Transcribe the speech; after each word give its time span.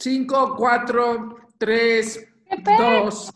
5, 0.00 0.54
4, 0.56 1.36
3, 1.58 2.28
2. 2.78 3.34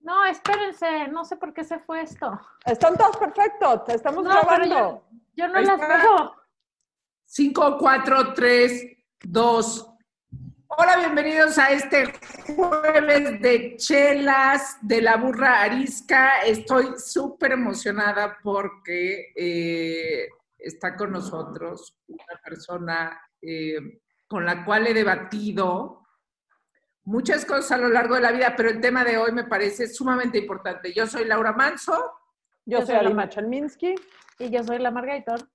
No, 0.00 0.24
espérense, 0.24 1.08
no 1.08 1.24
sé 1.24 1.36
por 1.36 1.52
qué 1.52 1.64
se 1.64 1.78
fue 1.80 2.00
esto. 2.02 2.40
Están 2.64 2.96
todos 2.96 3.16
perfectos, 3.18 3.84
te 3.84 3.94
estamos 3.96 4.24
No, 4.24 4.30
grabando. 4.30 4.66
yo, 4.66 5.04
yo 5.36 5.48
no 5.48 5.58
Ahí 5.58 5.64
las 5.66 5.80
está. 5.80 5.96
veo. 5.98 6.34
5, 7.26 7.76
4, 7.78 8.34
3, 8.34 8.86
2. 9.24 9.88
Hola, 10.68 10.96
bienvenidos 10.96 11.58
a 11.58 11.70
este 11.72 12.10
jueves 12.56 13.42
de 13.42 13.76
chelas 13.76 14.78
de 14.80 15.02
la 15.02 15.16
burra 15.18 15.60
arisca. 15.62 16.40
Estoy 16.40 16.94
súper 16.98 17.52
emocionada 17.52 18.38
porque 18.42 19.32
eh, 19.36 20.26
está 20.56 20.96
con 20.96 21.12
nosotros 21.12 21.94
una 22.06 22.40
persona 22.42 23.20
eh, 23.42 24.00
con 24.32 24.46
la 24.46 24.64
cual 24.64 24.86
he 24.86 24.94
debatido 24.94 26.06
muchas 27.04 27.44
cosas 27.44 27.72
a 27.72 27.76
lo 27.76 27.90
largo 27.90 28.14
de 28.14 28.22
la 28.22 28.32
vida, 28.32 28.54
pero 28.56 28.70
el 28.70 28.80
tema 28.80 29.04
de 29.04 29.18
hoy 29.18 29.30
me 29.30 29.44
parece 29.44 29.86
sumamente 29.88 30.38
importante. 30.38 30.90
Yo 30.94 31.06
soy 31.06 31.26
Laura 31.26 31.52
Manso. 31.52 31.92
Yo, 32.64 32.80
Yo 32.80 32.86
soy 32.86 32.94
Alima 32.94 33.24
Ma- 33.24 33.28
Chalminsky. 33.28 33.94
Y 34.38 34.48
yo 34.48 34.64
soy 34.64 34.78
la 34.78 34.90
Margaritor. 34.90 35.46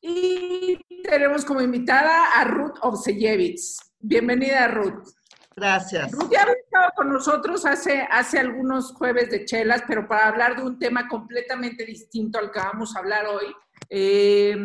Y 0.00 0.80
tenemos 1.04 1.44
como 1.44 1.60
invitada 1.60 2.40
a 2.40 2.44
Ruth 2.44 2.74
Ovseyevitz. 2.80 3.78
Bienvenida, 4.00 4.66
Ruth. 4.66 5.06
Gracias. 5.54 6.10
Ruth 6.10 6.28
ya 6.32 6.42
había 6.42 6.54
estado 6.54 6.90
con 6.96 7.08
nosotros 7.08 7.64
hace, 7.66 8.08
hace 8.10 8.40
algunos 8.40 8.92
jueves 8.94 9.30
de 9.30 9.44
chelas, 9.44 9.84
pero 9.86 10.08
para 10.08 10.26
hablar 10.26 10.56
de 10.56 10.64
un 10.64 10.76
tema 10.76 11.06
completamente 11.06 11.84
distinto 11.84 12.40
al 12.40 12.50
que 12.50 12.58
vamos 12.58 12.96
a 12.96 12.98
hablar 12.98 13.26
hoy. 13.28 13.54
Eh, 13.88 14.56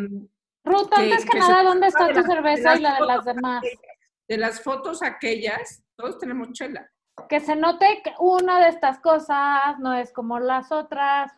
Ruth, 0.68 0.92
antes 0.92 1.24
que, 1.24 1.38
nada, 1.38 1.62
¿dónde 1.62 1.86
está 1.88 2.12
tu 2.12 2.22
cerveza 2.22 2.76
y 2.76 2.80
la 2.80 2.94
de 2.94 3.06
las 3.06 3.24
demás? 3.24 3.62
de 4.28 4.36
las 4.36 4.60
fotos 4.60 5.02
aquellas, 5.02 5.82
todos 5.96 6.18
tenemos 6.18 6.52
chela. 6.52 6.88
Que 7.28 7.40
se 7.40 7.56
note 7.56 8.00
que 8.04 8.12
una 8.20 8.60
de 8.60 8.68
estas 8.68 9.00
cosas 9.00 9.78
no 9.80 9.94
es 9.94 10.12
como 10.12 10.38
las 10.38 10.70
otras. 10.70 11.32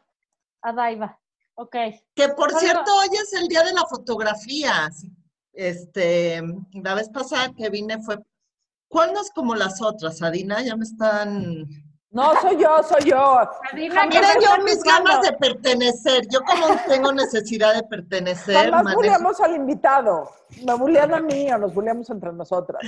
Adaiva. 0.61 1.19
Ok. 1.55 1.77
Que 2.15 2.29
por 2.37 2.53
cierto, 2.53 2.95
hoy 2.99 3.09
es 3.13 3.33
el 3.33 3.49
día 3.49 3.63
de 3.63 3.73
la 3.73 3.87
fotografía. 3.89 4.91
Este, 5.53 6.43
la 6.73 6.95
vez 6.95 7.09
pasada 7.09 7.55
que 7.57 7.71
vine 7.71 8.03
fue. 8.03 8.19
¿Cuál 8.89 9.15
no 9.15 9.23
es 9.23 9.31
como 9.31 9.55
las 9.55 9.81
otras, 9.81 10.21
Adina? 10.21 10.61
Ya 10.63 10.77
me 10.77 10.85
están. 10.85 11.67
No, 12.13 12.33
soy 12.41 12.57
yo, 12.57 12.83
soy 12.83 13.09
yo. 13.09 13.39
Adina, 13.73 13.95
Jamás 13.95 14.09
¿qué 14.15 14.21
Miren 14.21 14.41
yo 14.41 14.65
mis 14.65 14.83
ganas 14.83 15.23
de 15.23 15.33
pertenecer. 15.35 16.27
Yo 16.29 16.41
como 16.43 16.67
tengo 16.89 17.13
necesidad 17.13 17.75
de 17.75 17.85
pertenecer, 17.85 18.57
Jamás 18.65 18.83
manejo- 18.85 18.97
bulleamos 18.97 19.41
al 19.41 19.55
invitado. 19.55 20.29
Me 20.65 20.75
bullean 20.75 21.15
a 21.15 21.21
mí 21.21 21.51
o 21.53 21.59
nos 21.59 21.73
bulleamos 21.73 22.11
entre 22.11 22.33
nosotras. 22.33 22.83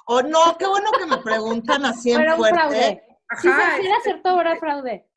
O 0.08 0.22
no, 0.22 0.58
qué 0.60 0.68
bueno 0.68 0.92
que 1.00 1.06
me 1.06 1.18
preguntan 1.20 1.86
así 1.86 2.12
en 2.12 2.30
un 2.30 2.36
fuerte. 2.36 2.58
fraude. 2.60 3.02
Si 3.42 3.48
Ajá, 3.48 3.76
se 3.76 3.80
hiciera 3.80 3.96
cierto, 4.04 4.42
era 4.42 4.58
fraude. 4.58 5.08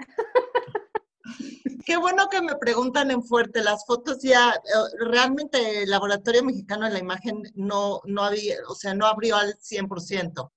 Qué 1.85 1.97
bueno 1.97 2.29
que 2.29 2.41
me 2.41 2.57
preguntan 2.57 3.11
en 3.11 3.23
fuerte. 3.23 3.63
Las 3.63 3.85
fotos 3.87 4.19
ya, 4.23 4.51
eh, 4.53 4.61
realmente 5.07 5.83
el 5.83 5.91
Laboratorio 5.91 6.43
Mexicano 6.45 6.87
de 6.87 6.93
la 6.93 6.99
Imagen 6.99 7.43
no, 7.55 8.01
no 8.05 8.23
había, 8.25 8.57
o 8.69 8.75
sea, 8.75 8.95
no 8.95 9.07
abrió 9.07 9.37
al 9.37 9.55
100%. 9.59 10.51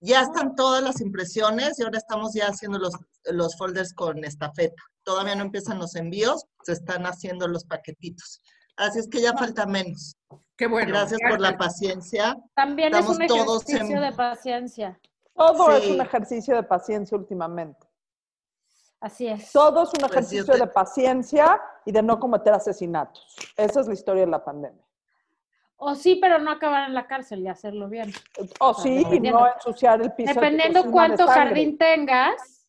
Ya 0.00 0.20
están 0.20 0.54
todas 0.54 0.82
las 0.82 1.00
impresiones 1.00 1.78
y 1.78 1.82
ahora 1.82 1.98
estamos 1.98 2.34
ya 2.34 2.48
haciendo 2.48 2.78
los, 2.78 2.92
los 3.32 3.56
folders 3.56 3.94
con 3.94 4.22
estafeta. 4.24 4.82
Todavía 5.02 5.34
no 5.34 5.42
empiezan 5.42 5.78
los 5.78 5.94
envíos, 5.96 6.44
se 6.62 6.72
están 6.72 7.06
haciendo 7.06 7.46
los 7.48 7.64
paquetitos. 7.64 8.42
Así 8.76 8.98
es 8.98 9.08
que 9.08 9.22
ya 9.22 9.32
falta 9.34 9.66
menos. 9.66 10.16
qué 10.56 10.66
bueno. 10.66 10.88
Gracias 10.88 11.20
por 11.28 11.40
la 11.40 11.56
paciencia. 11.56 12.36
También 12.54 12.94
es 12.94 13.06
un 13.06 13.24
todos 13.26 13.62
ejercicio 13.68 13.96
en- 13.96 14.02
de 14.10 14.12
paciencia. 14.16 15.00
Todo 15.36 15.70
es 15.76 15.86
un 15.88 16.00
ejercicio 16.00 16.54
de 16.56 16.62
paciencia 16.64 17.16
últimamente. 17.16 17.86
Así 19.04 19.26
es. 19.28 19.52
Todo 19.52 19.82
es 19.82 19.90
un 19.92 19.98
Pues 20.00 20.12
ejercicio 20.12 20.46
te- 20.54 20.58
de 20.60 20.66
paciencia 20.66 21.60
y 21.84 21.92
de 21.92 22.02
no 22.02 22.18
cometer 22.18 22.54
asesinatos. 22.54 23.36
Esa 23.54 23.80
es 23.80 23.86
la 23.86 23.92
historia 23.92 24.24
de 24.24 24.30
la 24.30 24.42
pandemia. 24.42 24.82
O 25.76 25.94
sí, 25.94 26.16
pero 26.22 26.38
no 26.38 26.50
acabar 26.50 26.88
en 26.88 26.94
la 26.94 27.06
cárcel 27.06 27.40
y 27.40 27.48
hacerlo 27.48 27.90
bien. 27.90 28.10
O 28.60 28.72
sí, 28.72 28.88
y 29.00 29.04
Dependiendo. 29.04 29.40
no 29.40 29.52
ensuciar 29.52 30.00
el 30.00 30.10
piso. 30.12 30.32
Dependiendo 30.32 30.84
de 30.84 30.90
cuánto 30.90 31.26
jardín 31.26 31.76
tengas, 31.76 32.66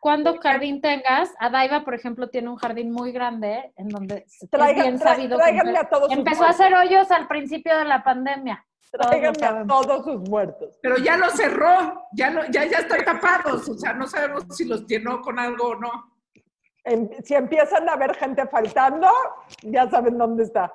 cuánto 0.00 0.36
jardín 0.40 0.80
tengas, 0.80 1.32
Adaiva, 1.38 1.84
por 1.84 1.94
ejemplo, 1.94 2.30
tiene 2.30 2.48
un 2.48 2.56
jardín 2.56 2.90
muy 2.90 3.12
grande 3.12 3.72
en 3.76 3.86
donde 3.88 4.24
es 4.26 4.50
Traigan- 4.50 4.82
bien 4.82 4.98
tra- 4.98 5.14
sabido. 5.14 5.38
que 5.38 5.78
a 5.78 5.88
todos 5.88 6.10
empezó 6.10 6.44
a 6.44 6.48
hacer 6.48 6.74
hoyos 6.74 7.12
al 7.12 7.28
principio 7.28 7.78
de 7.78 7.84
la 7.84 8.02
pandemia. 8.02 8.66
Tráiganme 8.90 9.46
a 9.46 9.66
todos 9.66 10.04
sus 10.04 10.28
muertos. 10.28 10.78
Pero 10.82 10.96
ya 10.98 11.16
lo 11.16 11.28
cerró, 11.30 12.06
ya, 12.12 12.30
lo, 12.30 12.44
ya, 12.46 12.64
ya 12.64 12.78
están 12.78 13.04
tapados. 13.04 13.68
O 13.68 13.74
sea, 13.78 13.92
no 13.92 14.06
sabemos 14.06 14.44
si 14.56 14.64
los 14.64 14.86
llenó 14.86 15.20
con 15.20 15.38
algo 15.38 15.68
o 15.70 15.74
no. 15.74 15.90
Em- 16.84 17.10
Si 17.24 17.34
empiezan 17.34 17.88
a 17.88 17.96
ver 17.96 18.14
gente 18.16 18.46
faltando, 18.46 19.08
ya 19.62 19.90
saben 19.90 20.16
dónde 20.16 20.44
está. 20.44 20.72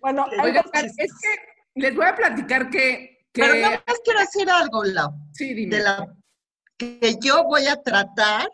Bueno, 0.00 0.26
Oigan, 0.42 0.64
es 0.74 0.96
que 0.96 1.36
les 1.74 1.94
voy 1.94 2.06
a 2.06 2.14
platicar 2.14 2.70
que. 2.70 3.26
que 3.32 3.42
Pero 3.42 3.54
nada 3.56 3.82
más 3.86 4.00
quiero 4.04 4.20
decir 4.20 4.48
algo, 4.50 4.84
Lau. 4.84 5.10
sí, 5.32 5.54
dime. 5.54 5.76
de 5.76 5.82
la 5.82 6.06
que 6.78 7.16
yo 7.20 7.44
voy 7.44 7.66
a 7.66 7.76
tratar 7.82 8.48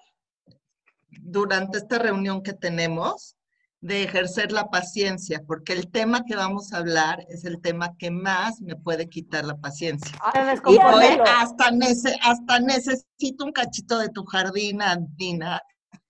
durante 1.10 1.78
esta 1.78 1.98
reunión 1.98 2.42
que 2.42 2.52
tenemos 2.52 3.36
de 3.80 4.02
ejercer 4.02 4.50
la 4.50 4.70
paciencia, 4.70 5.42
porque 5.46 5.72
el 5.72 5.88
tema 5.90 6.24
que 6.24 6.34
vamos 6.34 6.72
a 6.72 6.78
hablar 6.78 7.24
es 7.28 7.44
el 7.44 7.60
tema 7.60 7.96
que 7.96 8.10
más 8.10 8.60
me 8.60 8.74
puede 8.74 9.08
quitar 9.08 9.44
la 9.44 9.56
paciencia. 9.56 10.18
Y 10.66 10.78
hoy 10.94 11.00
Piérdelo. 11.00 11.24
hasta, 11.24 11.70
nece- 11.70 12.18
hasta 12.22 12.58
necesito 12.60 13.44
un 13.44 13.52
cachito 13.52 13.98
de 13.98 14.08
tu 14.08 14.24
jardín, 14.24 14.82
Andina, 14.82 15.62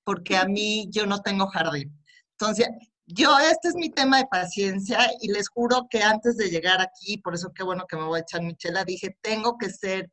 porque 0.02 0.36
a 0.36 0.46
mí 0.46 0.88
yo 0.90 1.04
no 1.04 1.20
tengo 1.20 1.46
jardín. 1.48 1.94
Entonces, 2.32 2.68
yo, 3.04 3.38
este 3.38 3.68
es 3.68 3.74
mi 3.74 3.90
tema 3.90 4.18
de 4.18 4.26
paciencia 4.26 4.98
y 5.20 5.30
les 5.30 5.48
juro 5.48 5.86
que 5.90 6.02
antes 6.02 6.36
de 6.38 6.48
llegar 6.50 6.80
aquí, 6.80 7.18
por 7.18 7.34
eso 7.34 7.52
qué 7.54 7.62
bueno 7.64 7.84
que 7.86 7.96
me 7.96 8.04
voy 8.04 8.20
a 8.20 8.22
echar 8.22 8.42
mi 8.42 8.54
chela, 8.54 8.84
dije, 8.84 9.16
tengo 9.20 9.58
que 9.58 9.68
ser 9.70 10.10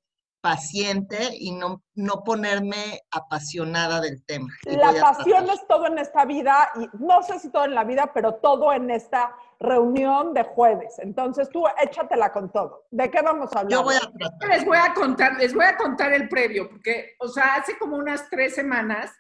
paciente 0.50 1.18
y 1.40 1.52
no, 1.54 1.82
no 1.96 2.24
ponerme 2.24 3.02
apasionada 3.10 4.00
del 4.00 4.24
tema. 4.26 4.48
La 4.66 4.94
pasión 5.02 5.50
es 5.50 5.66
todo 5.68 5.88
en 5.88 5.98
esta 5.98 6.24
vida 6.26 6.70
y 6.76 6.88
no 7.04 7.24
sé 7.24 7.40
si 7.40 7.50
todo 7.50 7.66
en 7.66 7.74
la 7.74 7.84
vida, 7.84 8.12
pero 8.14 8.36
todo 8.36 8.72
en 8.72 8.92
esta 8.92 9.36
reunión 9.60 10.34
de 10.36 10.44
jueves. 10.44 11.00
Entonces 11.00 11.50
tú 11.50 11.64
échatela 11.82 12.32
con 12.32 12.52
todo. 12.52 12.86
¿De 12.92 13.10
qué 13.10 13.24
vamos 13.24 13.52
a 13.54 13.62
hablar? 13.62 13.72
Yo 13.72 13.84
voy 13.84 13.96
a 13.96 14.00
tratar. 14.02 14.50
Les 14.50 14.66
voy 14.66 14.78
a 14.78 14.94
contar, 14.94 15.38
les 15.38 15.54
voy 15.54 15.66
a 15.66 15.78
contar 15.78 16.14
el 16.14 16.30
previo, 16.30 16.70
porque, 16.70 17.16
o 17.20 17.28
sea, 17.28 17.56
hace 17.56 17.76
como 17.80 17.96
unas 17.98 18.30
tres 18.30 18.54
semanas, 18.54 19.12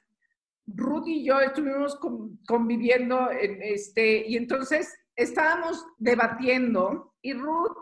Ruth 0.67 1.07
y 1.07 1.25
yo 1.25 1.39
estuvimos 1.39 1.95
con- 1.95 2.39
conviviendo 2.47 3.31
en 3.31 3.61
este, 3.63 4.27
y 4.27 4.37
entonces 4.37 4.93
estábamos 5.15 5.83
debatiendo, 5.97 7.13
y 7.21 7.33
Ruth, 7.33 7.75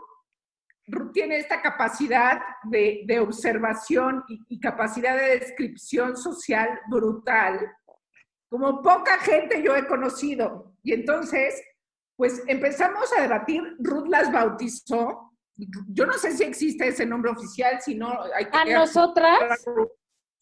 Ruth 0.86 1.12
tiene 1.12 1.38
esta 1.38 1.62
capacidad 1.62 2.40
de, 2.64 3.02
de 3.06 3.20
observación 3.20 4.24
y, 4.28 4.40
y 4.48 4.60
capacidad 4.60 5.16
de 5.16 5.38
descripción 5.38 6.16
social 6.16 6.80
brutal, 6.88 7.60
como 8.48 8.82
poca 8.82 9.18
gente 9.18 9.62
yo 9.62 9.74
he 9.74 9.86
conocido. 9.86 10.74
Y 10.82 10.92
entonces, 10.92 11.60
pues 12.16 12.42
empezamos 12.46 13.12
a 13.16 13.22
debatir, 13.22 13.62
Ruth 13.80 14.08
las 14.08 14.30
bautizó, 14.30 15.32
yo 15.88 16.06
no 16.06 16.14
sé 16.14 16.32
si 16.32 16.44
existe 16.44 16.88
ese 16.88 17.06
nombre 17.06 17.30
oficial, 17.30 17.80
si 17.80 17.94
no 17.94 18.22
hay 18.34 18.46
que... 18.46 18.56
A 18.56 18.64
nosotras. 18.64 19.64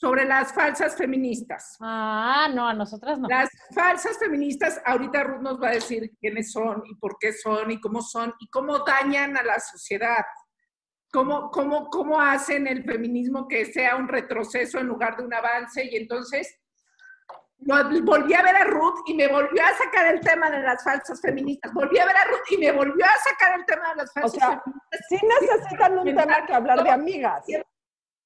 Sobre 0.02 0.24
las 0.24 0.52
falsas 0.52 0.96
feministas. 0.96 1.76
Ah, 1.80 2.48
no, 2.52 2.66
a 2.66 2.74
nosotras 2.74 3.20
no. 3.20 3.28
Las 3.28 3.48
falsas 3.72 4.18
feministas, 4.18 4.82
ahorita 4.84 5.22
Ruth 5.22 5.42
nos 5.42 5.62
va 5.62 5.68
a 5.68 5.72
decir 5.74 6.10
quiénes 6.18 6.50
son 6.50 6.82
y 6.86 6.96
por 6.96 7.18
qué 7.20 7.32
son 7.32 7.70
y 7.70 7.80
cómo 7.80 8.02
son 8.02 8.34
y 8.40 8.48
cómo 8.50 8.80
dañan 8.80 9.36
a 9.36 9.44
la 9.44 9.60
sociedad. 9.60 10.24
Cómo, 11.12 11.50
cómo, 11.52 11.88
cómo 11.88 12.20
hacen 12.20 12.66
el 12.66 12.82
feminismo 12.82 13.46
que 13.46 13.64
sea 13.66 13.94
un 13.94 14.08
retroceso 14.08 14.80
en 14.80 14.88
lugar 14.88 15.16
de 15.16 15.22
un 15.24 15.34
avance. 15.34 15.84
Y 15.84 15.94
entonces, 15.96 16.52
lo- 17.58 18.02
volví 18.02 18.34
a 18.34 18.42
ver 18.42 18.56
a 18.56 18.64
Ruth 18.64 19.02
y 19.06 19.14
me 19.14 19.28
volvió 19.28 19.62
a 19.62 19.72
sacar 19.74 20.12
el 20.12 20.20
tema 20.20 20.50
de 20.50 20.62
las 20.62 20.82
falsas 20.82 21.20
feministas. 21.20 21.72
Volví 21.72 21.96
a 22.00 22.06
ver 22.06 22.16
a 22.16 22.24
Ruth 22.24 22.50
y 22.50 22.56
me 22.58 22.72
volvió 22.72 23.04
a 23.04 23.30
sacar 23.30 23.56
el 23.56 23.64
tema 23.66 23.90
de 23.90 23.96
las 23.96 24.10
O 24.10 24.14
falsas 24.14 24.32
sea, 24.40 24.62
feministas. 24.64 25.06
sí 25.08 25.18
necesitan 25.46 25.96
un 25.98 26.04
tema 26.16 26.44
que 26.44 26.54
hablar 26.54 26.82
de 26.82 26.90
amigas. 26.90 27.44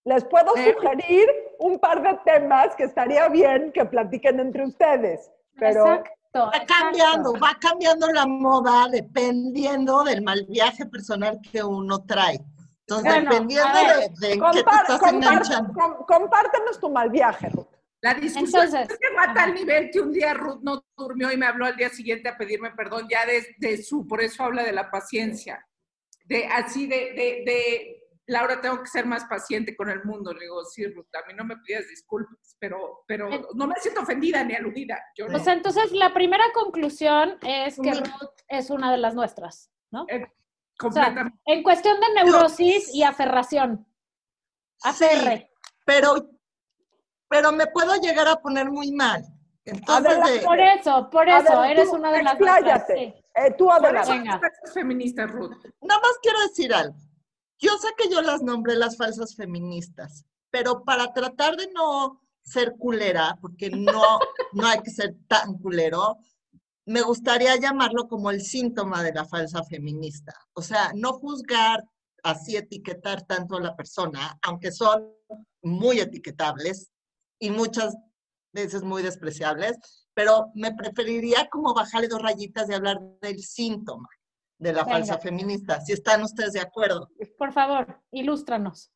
Les 0.04 0.24
puedo 0.24 0.54
sugerir 0.56 1.28
un 1.58 1.78
par 1.78 2.02
de 2.02 2.18
temas 2.24 2.74
que 2.76 2.84
estaría 2.84 3.28
bien 3.28 3.72
que 3.72 3.84
platiquen 3.84 4.40
entre 4.40 4.64
ustedes. 4.64 5.30
Pero 5.58 5.86
Exacto. 5.86 6.12
Va 6.38 6.50
exacto. 6.54 6.74
cambiando, 6.80 7.32
va 7.34 7.56
cambiando 7.58 8.06
la 8.12 8.26
moda 8.26 8.88
dependiendo 8.90 10.04
del 10.04 10.22
mal 10.22 10.44
viaje 10.48 10.84
personal 10.86 11.40
que 11.50 11.62
uno 11.62 12.04
trae. 12.04 12.40
Entonces, 12.80 13.12
Bueno, 13.14 13.30
dependiendo 13.30 13.72
ver, 13.72 14.10
de, 14.10 14.26
de 14.28 14.32
en 14.34 14.40
qué 14.40 14.50
te 14.52 14.58
estás 14.58 15.12
enganchando. 15.12 15.72
com- 15.72 16.04
compártenos 16.06 16.78
tu 16.78 16.90
mal 16.90 17.10
viaje, 17.10 17.48
Ruth. 17.48 17.66
La 18.02 18.12
discusión 18.14 18.64
Entonces, 18.66 18.98
llegó 19.00 19.20
a 19.20 19.32
tal 19.34 19.54
nivel 19.54 19.90
que 19.90 20.00
un 20.00 20.12
día 20.12 20.34
Ruth 20.34 20.60
no 20.62 20.84
durmió 20.96 21.32
y 21.32 21.36
me 21.38 21.46
habló 21.46 21.64
al 21.64 21.74
día 21.76 21.88
siguiente 21.88 22.28
a 22.28 22.36
pedirme 22.36 22.70
perdón 22.72 23.08
ya 23.10 23.24
de, 23.26 23.54
de 23.58 23.82
su, 23.82 24.06
por 24.06 24.20
eso 24.20 24.44
habla 24.44 24.62
de 24.62 24.72
la 24.72 24.90
paciencia. 24.90 25.66
De 26.26 26.46
así 26.46 26.86
de, 26.86 26.96
de, 26.96 27.42
de, 27.46 28.05
Laura, 28.28 28.60
tengo 28.60 28.80
que 28.82 28.88
ser 28.88 29.06
más 29.06 29.24
paciente 29.26 29.76
con 29.76 29.88
el 29.88 30.04
mundo. 30.04 30.32
Le 30.32 30.40
digo, 30.40 30.64
sí, 30.64 30.84
Ruth, 30.86 31.06
a 31.14 31.26
mí 31.28 31.34
no 31.34 31.44
me 31.44 31.56
pidas 31.58 31.86
disculpas, 31.88 32.56
pero, 32.58 33.04
pero 33.06 33.30
no 33.54 33.66
me 33.68 33.76
siento 33.76 34.00
ofendida 34.00 34.42
ni 34.42 34.54
aludida. 34.54 34.98
Yo 35.16 35.28
no. 35.28 35.36
O 35.36 35.40
sea, 35.40 35.52
entonces 35.52 35.92
la 35.92 36.12
primera 36.12 36.44
conclusión 36.52 37.38
es 37.42 37.76
que. 37.80 37.92
Ruth 37.92 38.30
es 38.48 38.70
una 38.70 38.90
de 38.90 38.98
las 38.98 39.14
nuestras, 39.14 39.70
¿no? 39.92 40.06
Eh, 40.08 40.24
O 40.82 40.90
sea, 40.90 41.04
completamente. 41.04 41.38
en 41.46 41.62
cuestión 41.62 42.00
de 42.00 42.14
neurosis 42.22 42.92
y 42.94 43.02
aferración. 43.04 43.86
Aferre. 44.82 45.50
pero, 45.84 46.28
pero 47.28 47.52
me 47.52 47.66
puedo 47.68 47.94
llegar 47.96 48.28
a 48.28 48.36
poner 48.36 48.70
muy 48.70 48.92
mal. 48.92 49.24
Entonces, 49.64 50.44
Por 50.44 50.60
eso, 50.60 51.10
por 51.10 51.28
eso, 51.28 51.60
ver, 51.60 51.70
eres 51.72 51.90
tú, 51.90 51.96
una 51.96 52.12
de 52.12 52.22
las 52.22 52.38
nuestras. 52.38 52.86
sí. 52.86 53.14
Eh, 53.34 53.54
tú 53.58 53.66
Por 53.66 53.76
eso 53.76 53.84
adelante. 53.86 54.12
Venga. 54.12 54.40
feministas, 54.72 55.30
Ruth. 55.30 55.52
nada 55.80 56.00
más 56.00 56.12
quiero 56.22 56.40
decir 56.40 56.72
algo. 56.74 56.94
Yo 57.58 57.76
sé 57.78 57.88
que 57.96 58.10
yo 58.10 58.20
las 58.22 58.42
nombré 58.42 58.76
las 58.76 58.96
falsas 58.96 59.34
feministas, 59.34 60.24
pero 60.50 60.84
para 60.84 61.12
tratar 61.12 61.56
de 61.56 61.70
no 61.72 62.20
ser 62.42 62.76
culera, 62.78 63.38
porque 63.40 63.70
no, 63.70 64.18
no 64.52 64.66
hay 64.66 64.80
que 64.80 64.90
ser 64.90 65.16
tan 65.26 65.58
culero, 65.58 66.18
me 66.84 67.02
gustaría 67.02 67.56
llamarlo 67.56 68.08
como 68.08 68.30
el 68.30 68.42
síntoma 68.42 69.02
de 69.02 69.12
la 69.12 69.24
falsa 69.24 69.64
feminista. 69.64 70.34
O 70.52 70.62
sea, 70.62 70.92
no 70.94 71.14
juzgar, 71.14 71.82
así 72.22 72.56
etiquetar 72.56 73.22
tanto 73.22 73.56
a 73.56 73.60
la 73.60 73.74
persona, 73.74 74.38
aunque 74.42 74.70
son 74.70 75.12
muy 75.62 75.98
etiquetables 76.00 76.90
y 77.40 77.50
muchas 77.50 77.96
veces 78.52 78.82
muy 78.82 79.02
despreciables, 79.02 79.76
pero 80.14 80.50
me 80.54 80.74
preferiría 80.74 81.48
como 81.50 81.74
bajarle 81.74 82.08
dos 82.08 82.22
rayitas 82.22 82.68
de 82.68 82.74
hablar 82.74 83.00
del 83.20 83.42
síntoma 83.42 84.08
de 84.58 84.72
la 84.72 84.84
Venga. 84.84 84.96
falsa 84.96 85.18
feminista, 85.18 85.80
si 85.80 85.92
están 85.92 86.22
ustedes 86.22 86.52
de 86.52 86.60
acuerdo. 86.60 87.10
Por 87.38 87.52
favor, 87.52 88.02
ilústranos. 88.10 88.90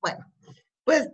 Bueno, 0.00 0.26
pues 0.84 1.10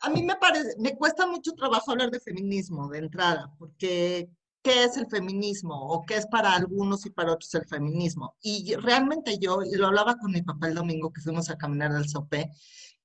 a 0.00 0.10
mí 0.10 0.22
me 0.22 0.36
parece, 0.36 0.74
me 0.78 0.94
cuesta 0.96 1.26
mucho 1.26 1.52
trabajo 1.52 1.90
hablar 1.90 2.10
de 2.10 2.20
feminismo 2.20 2.88
de 2.88 2.98
entrada, 2.98 3.52
porque 3.58 4.30
¿qué 4.62 4.84
es 4.84 4.96
el 4.96 5.06
feminismo? 5.06 5.74
¿O 5.74 6.04
qué 6.04 6.16
es 6.16 6.26
para 6.26 6.52
algunos 6.54 7.06
y 7.06 7.10
para 7.10 7.32
otros 7.32 7.54
el 7.54 7.66
feminismo? 7.66 8.36
Y 8.40 8.74
realmente 8.76 9.38
yo, 9.38 9.62
y 9.62 9.76
lo 9.76 9.86
hablaba 9.86 10.16
con 10.16 10.32
mi 10.32 10.42
papá 10.42 10.68
el 10.68 10.74
domingo 10.74 11.12
que 11.12 11.20
fuimos 11.20 11.48
a 11.50 11.56
caminar 11.56 11.92
al 11.92 12.08
sope, 12.08 12.50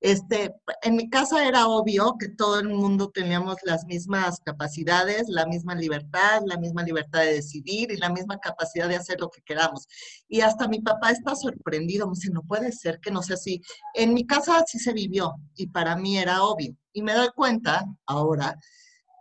este, 0.04 0.54
en 0.82 0.98
mi 0.98 1.10
casa 1.10 1.48
era 1.48 1.66
obvio 1.66 2.18
que 2.20 2.28
todo 2.28 2.60
el 2.60 2.68
mundo 2.68 3.10
teníamos 3.10 3.56
las 3.64 3.86
mismas 3.86 4.42
capacidades, 4.42 5.30
la 5.30 5.46
misma 5.46 5.76
libertad, 5.76 6.42
la 6.46 6.58
misma 6.58 6.84
libertad 6.84 7.22
de 7.22 7.36
decidir 7.36 7.90
y 7.90 7.96
la 7.96 8.10
misma 8.10 8.38
capacidad 8.38 8.90
de 8.90 8.98
hacer 8.98 9.22
lo 9.22 9.30
que 9.30 9.42
queramos. 9.44 9.88
Y 10.28 10.42
hasta 10.42 10.68
mi 10.68 10.82
papá 10.82 11.12
está 11.12 11.38
sorprendido, 11.38 12.06
me 12.06 12.16
dice, 12.16 12.32
no 12.32 12.44
puede 12.44 12.74
ser 12.74 13.00
que 13.00 13.12
no 13.12 13.24
sea 13.24 13.36
así. 13.36 13.62
En 13.94 14.14
mi 14.14 14.28
casa 14.28 14.58
así 14.58 14.78
se 14.78 14.92
vivió 14.92 15.36
y 15.56 15.68
para 15.68 15.96
mí 15.96 16.18
era 16.18 16.44
obvio. 16.44 16.76
Y 16.92 17.02
me 17.02 17.14
doy 17.14 17.30
cuenta 17.34 17.86
ahora 18.06 18.60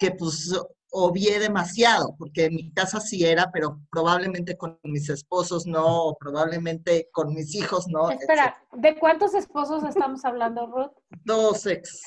que 0.01 0.11
pues 0.11 0.53
obvié 0.95 1.39
demasiado, 1.39 2.15
porque 2.19 2.45
en 2.45 2.55
mi 2.55 2.71
casa 2.73 3.01
sí 3.01 3.25
era, 3.25 3.51
pero 3.51 3.81
probablemente 3.91 4.57
con 4.59 4.79
mis 4.85 5.09
esposos 5.09 5.67
no, 5.67 6.05
o 6.09 6.17
probablemente 6.19 7.09
con 7.13 7.33
mis 7.35 7.55
hijos 7.55 7.89
no. 7.89 8.11
Espera, 8.11 8.59
¿de 8.73 8.99
cuántos 8.99 9.35
esposos 9.35 9.83
estamos 9.85 10.23
hablando, 10.25 10.67
Ruth? 10.67 10.93
Dos 11.25 11.65
ex. 11.67 12.03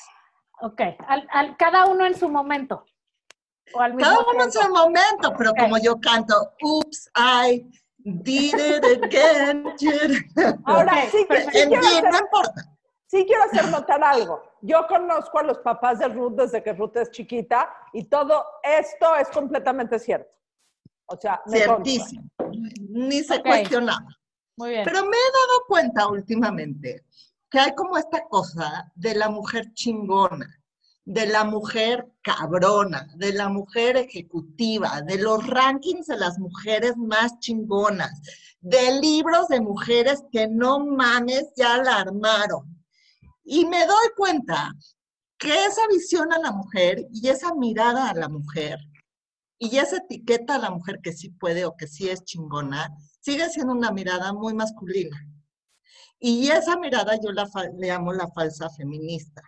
Ok, 0.61 0.81
al, 1.07 1.27
al- 1.31 1.57
cada 1.57 1.85
uno 1.87 2.05
en 2.05 2.15
su 2.17 2.29
momento. 2.29 2.85
O 3.73 3.79
al 3.81 3.95
mismo 3.95 4.11
Cada 4.11 4.29
uno 4.31 4.43
en 4.43 4.51
su 4.51 4.69
momento, 4.69 5.33
pero 5.35 5.53
como 5.55 5.77
yo 5.79 5.99
canto, 5.99 6.35
oops, 6.61 7.09
I 7.17 7.67
did 7.97 8.53
it 8.53 9.03
again. 9.03 9.65
Ahora 10.65 11.09
sí, 11.11 11.25
que- 11.27 11.41
sí 11.41 11.65
no 11.69 12.17
importa. 12.19 12.74
Sí 13.07 13.25
quiero 13.25 13.43
hacer 13.43 13.69
notar 13.69 14.03
algo. 14.03 14.41
Yo 14.61 14.85
conozco 14.87 15.39
a 15.39 15.43
los 15.43 15.59
papás 15.59 15.99
de 15.99 16.07
Ruth 16.07 16.33
desde 16.33 16.63
que 16.63 16.73
Ruth 16.73 16.97
es 16.97 17.11
chiquita 17.11 17.69
y 17.93 18.05
todo 18.05 18.45
esto 18.63 19.15
es 19.15 19.29
completamente 19.29 19.99
cierto. 19.99 20.31
O 21.07 21.17
sea, 21.17 21.41
me 21.45 21.65
consta. 21.65 21.83
Ciertísimo. 21.83 22.29
Ni 22.89 23.23
se 23.23 23.41
cuestionaba. 23.41 24.07
Muy 24.57 24.71
bien. 24.71 24.85
Pero 24.85 25.03
me 25.03 25.17
he 25.17 25.31
dado 25.31 25.65
cuenta 25.67 26.07
últimamente 26.07 27.05
que 27.49 27.59
hay 27.59 27.75
como 27.75 27.97
esta 27.97 28.25
cosa 28.27 28.91
de 28.95 29.15
la 29.15 29.29
mujer 29.29 29.71
chingona, 29.73 30.47
de 31.05 31.27
la 31.27 31.43
mujer 31.43 32.07
cabrona, 32.21 33.07
de 33.15 33.33
la 33.33 33.49
mujer 33.49 33.97
ejecutiva, 33.97 35.01
de 35.01 35.19
los 35.19 35.45
rankings 35.45 36.07
de 36.07 36.17
las 36.17 36.39
mujeres 36.39 36.97
más 36.97 37.39
chingonas, 37.39 38.19
de 38.61 38.99
libros 38.99 39.47
de 39.47 39.61
mujeres 39.61 40.23
que 40.31 40.47
no 40.47 40.79
mames, 40.79 41.53
ya 41.55 41.77
la 41.77 41.97
armaron. 41.97 42.74
Y 43.45 43.65
me 43.65 43.85
doy 43.85 44.09
cuenta 44.17 44.73
que 45.37 45.65
esa 45.65 45.87
visión 45.87 46.33
a 46.33 46.39
la 46.39 46.51
mujer 46.51 47.05
y 47.11 47.29
esa 47.29 47.53
mirada 47.53 48.09
a 48.09 48.15
la 48.15 48.27
mujer 48.27 48.79
y 49.59 49.77
esa 49.77 49.97
etiqueta 49.97 50.55
a 50.55 50.59
la 50.59 50.71
mujer 50.71 50.99
que 51.01 51.13
sí 51.13 51.29
puede 51.29 51.63
o 51.63 51.75
que 51.77 51.87
sí 51.87 52.09
es 52.09 52.23
chingona, 52.23 52.89
sigue 53.21 53.47
siendo 53.49 53.73
una 53.73 53.91
mirada 53.91 54.33
muy 54.33 54.53
masculina. 54.53 55.17
Y 56.19 56.49
esa 56.49 56.77
mirada 56.77 57.19
yo 57.21 57.31
la 57.31 57.47
le 57.77 57.87
llamo 57.87 58.11
la 58.13 58.27
falsa 58.31 58.69
feminista. 58.71 59.41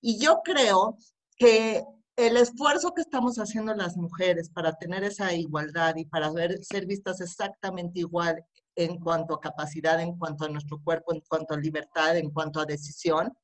Y 0.00 0.18
yo 0.18 0.42
creo 0.44 0.98
que 1.36 1.82
el 2.16 2.36
esfuerzo 2.36 2.92
que 2.92 3.00
estamos 3.00 3.38
haciendo 3.38 3.74
las 3.74 3.96
mujeres 3.96 4.50
para 4.50 4.74
tener 4.74 5.04
esa 5.04 5.32
igualdad 5.32 5.96
y 5.96 6.04
para 6.04 6.30
ser 6.62 6.84
vistas 6.86 7.20
exactamente 7.20 8.00
igual 8.00 8.44
en 8.78 8.98
cuanto 9.00 9.34
a 9.34 9.40
capacidad, 9.40 10.00
en 10.00 10.16
cuanto 10.16 10.44
a 10.44 10.48
nuestro 10.48 10.80
cuerpo, 10.82 11.12
en 11.12 11.20
cuanto 11.28 11.54
a 11.54 11.58
libertad, 11.58 12.16
en 12.16 12.30
cuanto 12.30 12.60
a 12.60 12.64
decisión, 12.64 13.36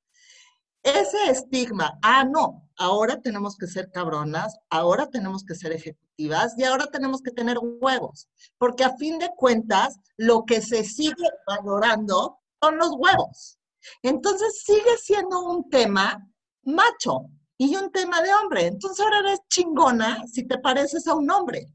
ese 0.85 1.29
estigma, 1.29 1.99
ah, 2.03 2.25
no, 2.25 2.69
ahora 2.77 3.21
tenemos 3.21 3.57
que 3.57 3.67
ser 3.67 3.91
cabronas, 3.91 4.57
ahora 4.71 5.09
tenemos 5.09 5.43
que 5.43 5.57
ser 5.57 5.73
ejecutivas 5.73 6.55
y 6.57 6.63
ahora 6.63 6.87
tenemos 6.87 7.21
que 7.21 7.33
tener 7.33 7.57
huevos, 7.61 8.29
porque 8.59 8.85
a 8.85 8.97
fin 8.97 9.19
de 9.19 9.31
cuentas 9.37 9.99
lo 10.17 10.45
que 10.45 10.61
se 10.61 10.85
sigue 10.85 11.29
valorando 11.47 12.39
son 12.63 12.79
los 12.79 12.93
huevos. 12.97 13.59
Entonces 14.03 14.63
sigue 14.65 14.97
siendo 15.03 15.41
un 15.45 15.69
tema 15.69 16.25
macho 16.63 17.27
y 17.59 17.75
un 17.75 17.91
tema 17.91 18.23
de 18.23 18.33
hombre. 18.35 18.67
Entonces 18.67 19.05
ahora 19.05 19.19
eres 19.19 19.41
chingona 19.49 20.23
si 20.27 20.47
te 20.47 20.59
pareces 20.59 21.09
a 21.09 21.15
un 21.15 21.31
hombre. 21.31 21.67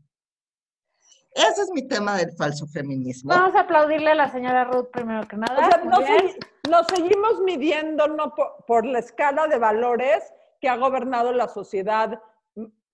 Ese 1.32 1.62
es 1.62 1.70
mi 1.74 1.88
tema 1.88 2.18
del 2.18 2.32
falso 2.36 2.66
feminismo. 2.68 3.30
Vamos 3.34 3.56
a 3.56 3.62
aplaudirle 3.62 4.12
a 4.12 4.16
la 4.16 4.32
señora 4.32 4.64
Ruth 4.66 4.90
primero 4.92 5.28
que 5.28 5.38
nada. 5.38 5.68
O 5.68 5.70
sea, 5.72 5.84
nos, 5.84 6.00
bien. 6.00 6.18
segui- 6.18 6.48
nos 6.70 6.88
seguimos 6.88 7.40
midiendo 7.42 8.08
no 8.08 8.34
por, 8.36 8.66
por 8.66 8.86
la 8.86 9.00
escala 9.00 9.48
de 9.48 9.58
valores 9.58 10.24
que 10.60 10.68
ha 10.70 10.76
gobernado 10.76 11.32
la 11.32 11.48
sociedad 11.48 12.20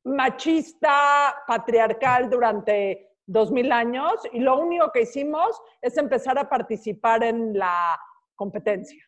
machista, 0.04 1.36
patriarcal 1.48 2.30
durante 2.30 3.12
dos 3.26 3.52
mil 3.52 3.72
años 3.72 4.14
y 4.34 4.40
lo 4.40 4.60
único 4.60 4.92
que 4.92 5.02
hicimos 5.02 5.60
es 5.82 5.98
empezar 5.98 6.38
a 6.38 6.48
participar 6.48 7.24
en 7.24 7.58
la 7.58 8.00
competencia. 8.36 9.04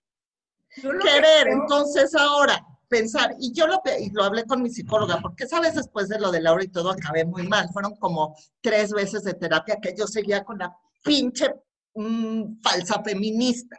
Que 0.70 0.82
querer, 0.82 1.44
creo- 1.44 1.54
entonces 1.62 2.16
ahora 2.16 2.66
pensar, 2.88 3.36
y 3.40 3.54
yo 3.54 3.68
lo, 3.68 3.82
y 4.00 4.10
lo 4.12 4.24
hablé 4.24 4.46
con 4.46 4.62
mi 4.62 4.70
psicóloga, 4.70 5.20
porque 5.22 5.48
sabes, 5.48 5.76
después 5.76 6.08
de 6.10 6.20
lo 6.20 6.32
de 6.32 6.42
Laura 6.42 6.64
y 6.64 6.68
todo 6.70 6.92
acabé 6.92 7.26
muy 7.26 7.48
mal, 7.48 7.70
fueron 7.74 7.96
como 7.98 8.36
tres 8.62 8.92
veces 8.92 9.24
de 9.24 9.34
terapia 9.34 9.78
que 9.82 9.94
yo 9.98 10.08
seguía 10.08 10.44
con 10.44 10.58
la 10.58 10.76
pinche 11.04 11.54
mm, 11.96 12.62
falsa 12.62 13.02
feminista. 13.04 13.78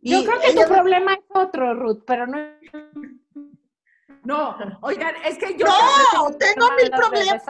Yo 0.00 0.24
creo 0.24 0.40
que 0.40 0.50
ella 0.50 0.64
tu 0.66 0.70
me- 0.72 0.76
problema 0.78 1.14
es 1.14 1.20
otro, 1.34 1.74
Ruth, 1.74 2.02
pero 2.06 2.26
no. 2.26 2.38
No, 4.24 4.56
oigan, 4.82 5.14
es 5.24 5.36
que 5.38 5.56
yo 5.56 5.66
No, 5.66 6.30
tengo 6.38 6.66
mil 6.80 6.90
problemas. 6.90 7.42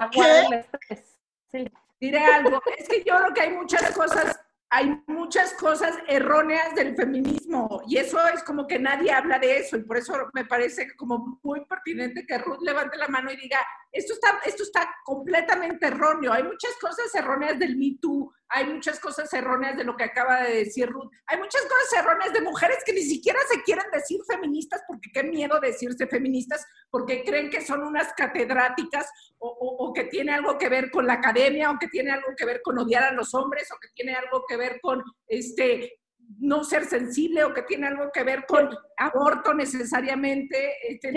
diré 2.00 2.24
algo. 2.24 2.60
Es 2.78 2.88
que 2.88 3.04
yo 3.04 3.14
creo 3.18 3.34
que 3.34 3.40
hay 3.42 3.50
muchas 3.52 3.90
cosas 3.92 4.38
hay 4.74 4.98
muchas 5.06 5.52
cosas 5.52 5.94
erróneas 6.08 6.74
del 6.74 6.96
feminismo 6.96 7.82
y 7.86 7.98
eso 7.98 8.18
es 8.28 8.42
como 8.42 8.66
que 8.66 8.78
nadie 8.78 9.12
habla 9.12 9.38
de 9.38 9.58
eso 9.58 9.76
y 9.76 9.82
por 9.82 9.98
eso 9.98 10.14
me 10.32 10.46
parece 10.46 10.96
como 10.96 11.38
muy 11.42 11.62
pertinente 11.66 12.24
que 12.26 12.38
Ruth 12.38 12.62
levante 12.62 12.96
la 12.96 13.06
mano 13.08 13.30
y 13.30 13.36
diga, 13.36 13.58
esto 13.92 14.14
está, 14.14 14.40
esto 14.46 14.62
está 14.62 14.88
completamente 15.04 15.88
erróneo, 15.88 16.32
hay 16.32 16.44
muchas 16.44 16.74
cosas 16.80 17.14
erróneas 17.14 17.58
del 17.58 17.76
Me 17.76 17.98
Too, 18.00 18.32
hay 18.54 18.66
muchas 18.66 19.00
cosas 19.00 19.32
erróneas 19.32 19.76
de 19.76 19.84
lo 19.84 19.96
que 19.96 20.04
acaba 20.04 20.42
de 20.42 20.56
decir 20.56 20.88
Ruth, 20.88 21.10
hay 21.26 21.38
muchas 21.38 21.62
cosas 21.62 21.92
erróneas 21.98 22.32
de 22.32 22.42
mujeres 22.42 22.78
que 22.84 22.92
ni 22.92 23.02
siquiera 23.02 23.38
se 23.50 23.62
quieren 23.62 23.86
decir 23.92 24.20
feministas 24.28 24.82
porque 24.86 25.10
qué 25.12 25.22
miedo 25.22 25.58
decirse 25.58 26.06
feministas, 26.06 26.64
porque 26.90 27.24
creen 27.24 27.50
que 27.50 27.62
son 27.62 27.82
unas 27.82 28.12
catedráticas 28.14 29.10
o, 29.38 29.48
o 29.48 29.92
que 29.92 30.04
tiene 30.04 30.32
algo 30.32 30.58
que 30.58 30.68
ver 30.68 30.90
con 30.90 31.06
la 31.06 31.14
academia 31.14 31.70
o 31.70 31.78
que 31.78 31.88
tiene 31.88 32.12
algo 32.12 32.28
que 32.36 32.44
ver 32.44 32.60
con 32.62 32.78
odiar 32.78 33.04
a 33.04 33.12
los 33.12 33.34
hombres 33.34 33.70
o 33.72 33.80
que 33.80 33.88
tiene 33.94 34.14
algo 34.14 34.44
que 34.46 34.56
ver 34.56 34.80
con 34.80 35.02
este 35.26 35.98
no 36.38 36.64
ser 36.64 36.84
sensible 36.84 37.44
o 37.44 37.52
que 37.52 37.62
tiene 37.62 37.86
algo 37.86 38.10
que 38.12 38.24
ver 38.24 38.44
con 38.46 38.68
aborto 38.96 39.54
necesariamente. 39.54 40.72
Este, 40.88 41.12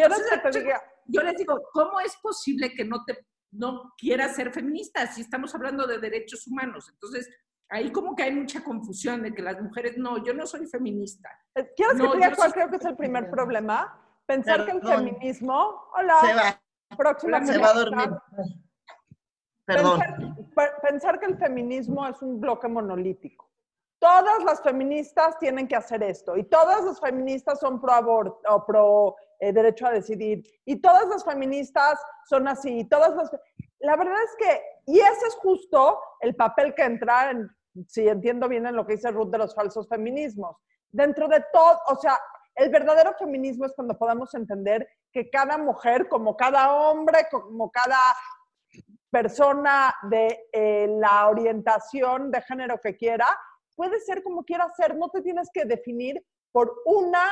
yo 1.07 1.21
les 1.21 1.37
digo, 1.37 1.61
¿cómo 1.71 1.99
es 1.99 2.15
posible 2.17 2.73
que 2.73 2.85
no 2.85 3.03
te 3.05 3.25
no 3.51 3.93
quieras 3.97 4.35
ser 4.35 4.51
feminista 4.51 5.05
si 5.07 5.21
estamos 5.21 5.53
hablando 5.55 5.87
de 5.87 5.99
derechos 5.99 6.47
humanos? 6.47 6.89
Entonces, 6.89 7.29
ahí 7.69 7.91
como 7.91 8.15
que 8.15 8.23
hay 8.23 8.33
mucha 8.33 8.63
confusión 8.63 9.23
de 9.23 9.33
que 9.33 9.41
las 9.41 9.61
mujeres, 9.61 9.97
no, 9.97 10.23
yo 10.23 10.33
no 10.33 10.45
soy 10.45 10.67
feminista. 10.67 11.29
Eh, 11.55 11.71
¿Quieres 11.75 11.99
que 11.99 12.07
te 12.07 12.15
diga 12.15 12.35
cuál 12.35 12.53
creo 12.53 12.69
que 12.69 12.77
es 12.77 12.85
el 12.85 12.95
primer 12.95 13.29
problema? 13.29 14.01
Pensar 14.25 14.65
que 14.65 14.71
el 14.71 14.81
feminismo, 14.81 15.89
hola, 15.95 16.15
se 16.21 16.33
va. 16.33 16.61
próxima 16.97 17.45
se 17.45 17.57
va 17.57 17.69
a 17.69 17.73
dormir. 17.73 18.09
Perdón. 19.65 19.99
pensar 20.81 21.19
que 21.19 21.25
el 21.25 21.37
feminismo 21.37 22.07
es 22.07 22.21
un 22.21 22.39
bloque 22.39 22.67
monolítico 22.67 23.44
todas 24.05 24.43
las 24.43 24.61
feministas 24.61 25.35
tienen 25.39 25.67
que 25.67 25.75
hacer 25.75 26.03
esto 26.03 26.37
y 26.37 26.43
todas 26.43 26.83
las 26.83 26.99
feministas 26.99 27.59
son 27.59 27.81
pro 27.81 27.91
aborto 27.91 28.39
o 28.49 28.63
pro 28.63 29.15
eh, 29.39 29.51
derecho 29.51 29.87
a 29.87 29.91
decidir 29.91 30.43
y 30.63 30.79
todas 30.79 31.07
las 31.07 31.25
feministas 31.25 31.99
son 32.29 32.47
así, 32.47 32.87
todas 32.87 33.15
las... 33.15 33.31
La 33.79 33.95
verdad 33.95 34.17
es 34.23 34.35
que, 34.37 34.61
y 34.85 34.99
ese 34.99 35.27
es 35.27 35.35
justo 35.37 35.99
el 36.19 36.35
papel 36.35 36.75
que 36.75 36.83
entra, 36.83 37.31
en, 37.31 37.49
si 37.87 38.07
entiendo 38.07 38.47
bien 38.47 38.67
en 38.67 38.75
lo 38.75 38.85
que 38.85 38.93
dice 38.93 39.09
Ruth 39.09 39.31
de 39.31 39.39
los 39.39 39.55
falsos 39.55 39.89
feminismos. 39.89 40.55
Dentro 40.91 41.27
de 41.27 41.43
todo, 41.51 41.79
o 41.87 41.95
sea, 41.95 42.19
el 42.53 42.69
verdadero 42.69 43.15
feminismo 43.17 43.65
es 43.65 43.73
cuando 43.73 43.97
podamos 43.97 44.35
entender 44.35 44.87
que 45.11 45.31
cada 45.31 45.57
mujer, 45.57 46.07
como 46.09 46.37
cada 46.37 46.75
hombre, 46.75 47.27
como 47.31 47.71
cada 47.71 47.97
persona 49.09 49.95
de 50.03 50.47
eh, 50.53 50.87
la 50.99 51.27
orientación 51.27 52.29
de 52.29 52.41
género 52.43 52.79
que 52.79 52.95
quiera, 52.95 53.25
puede 53.75 53.99
ser 53.99 54.23
como 54.23 54.43
quiera 54.43 54.67
ser, 54.75 54.95
no 54.97 55.09
te 55.09 55.21
tienes 55.21 55.49
que 55.53 55.65
definir 55.65 56.23
por 56.51 56.73
una, 56.85 57.23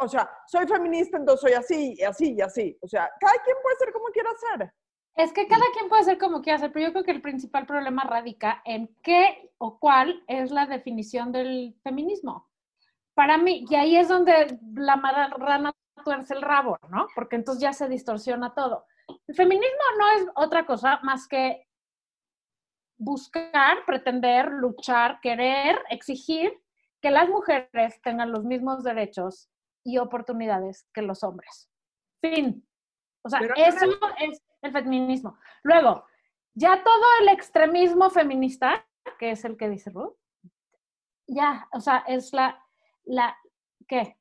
o 0.00 0.08
sea, 0.08 0.30
soy 0.46 0.66
feminista, 0.66 1.18
entonces 1.18 1.40
soy 1.42 1.52
así, 1.52 1.94
y 1.98 2.02
así, 2.02 2.34
y 2.34 2.40
así. 2.40 2.78
O 2.80 2.88
sea, 2.88 3.10
cada 3.20 3.34
quien 3.44 3.56
puede 3.62 3.76
ser 3.76 3.92
como 3.92 4.06
quiera 4.06 4.30
ser. 4.34 4.72
Es 5.14 5.32
que 5.32 5.46
cada 5.46 5.64
quien 5.72 5.88
puede 5.88 6.04
ser 6.04 6.18
como 6.18 6.42
quiera 6.42 6.58
ser, 6.58 6.72
pero 6.72 6.86
yo 6.86 6.92
creo 6.92 7.04
que 7.04 7.10
el 7.12 7.22
principal 7.22 7.66
problema 7.66 8.04
radica 8.04 8.60
en 8.64 8.94
qué 9.02 9.50
o 9.58 9.78
cuál 9.78 10.22
es 10.26 10.50
la 10.50 10.66
definición 10.66 11.32
del 11.32 11.74
feminismo. 11.82 12.48
Para 13.14 13.38
mí, 13.38 13.64
y 13.68 13.74
ahí 13.76 13.96
es 13.96 14.08
donde 14.08 14.58
la 14.74 14.96
rana 15.38 15.72
tuerce 16.04 16.34
el 16.34 16.42
rabo, 16.42 16.78
¿no? 16.90 17.06
Porque 17.14 17.36
entonces 17.36 17.62
ya 17.62 17.72
se 17.72 17.88
distorsiona 17.88 18.54
todo. 18.54 18.84
El 19.26 19.34
feminismo 19.34 19.84
no 19.98 20.08
es 20.16 20.28
otra 20.34 20.66
cosa 20.66 21.00
más 21.02 21.26
que 21.26 21.66
buscar, 22.98 23.84
pretender, 23.84 24.50
luchar, 24.50 25.20
querer, 25.20 25.78
exigir 25.90 26.52
que 27.00 27.10
las 27.10 27.28
mujeres 27.28 28.00
tengan 28.02 28.32
los 28.32 28.44
mismos 28.44 28.82
derechos 28.82 29.50
y 29.84 29.98
oportunidades 29.98 30.88
que 30.92 31.02
los 31.02 31.22
hombres. 31.22 31.70
Fin. 32.20 32.66
O 33.22 33.28
sea, 33.28 33.40
eso 33.56 33.86
es 34.18 34.42
el 34.62 34.72
feminismo. 34.72 35.38
Luego, 35.62 36.04
ya 36.54 36.82
todo 36.82 37.04
el 37.20 37.28
extremismo 37.28 38.10
feminista, 38.10 38.86
que 39.18 39.32
es 39.32 39.44
el 39.44 39.56
que 39.56 39.68
dice 39.68 39.90
Ruth, 39.90 40.16
ya, 41.26 41.68
o 41.72 41.80
sea, 41.80 42.04
es 42.06 42.32
la, 42.32 42.64
la, 43.04 43.36
¿qué? 43.86 44.16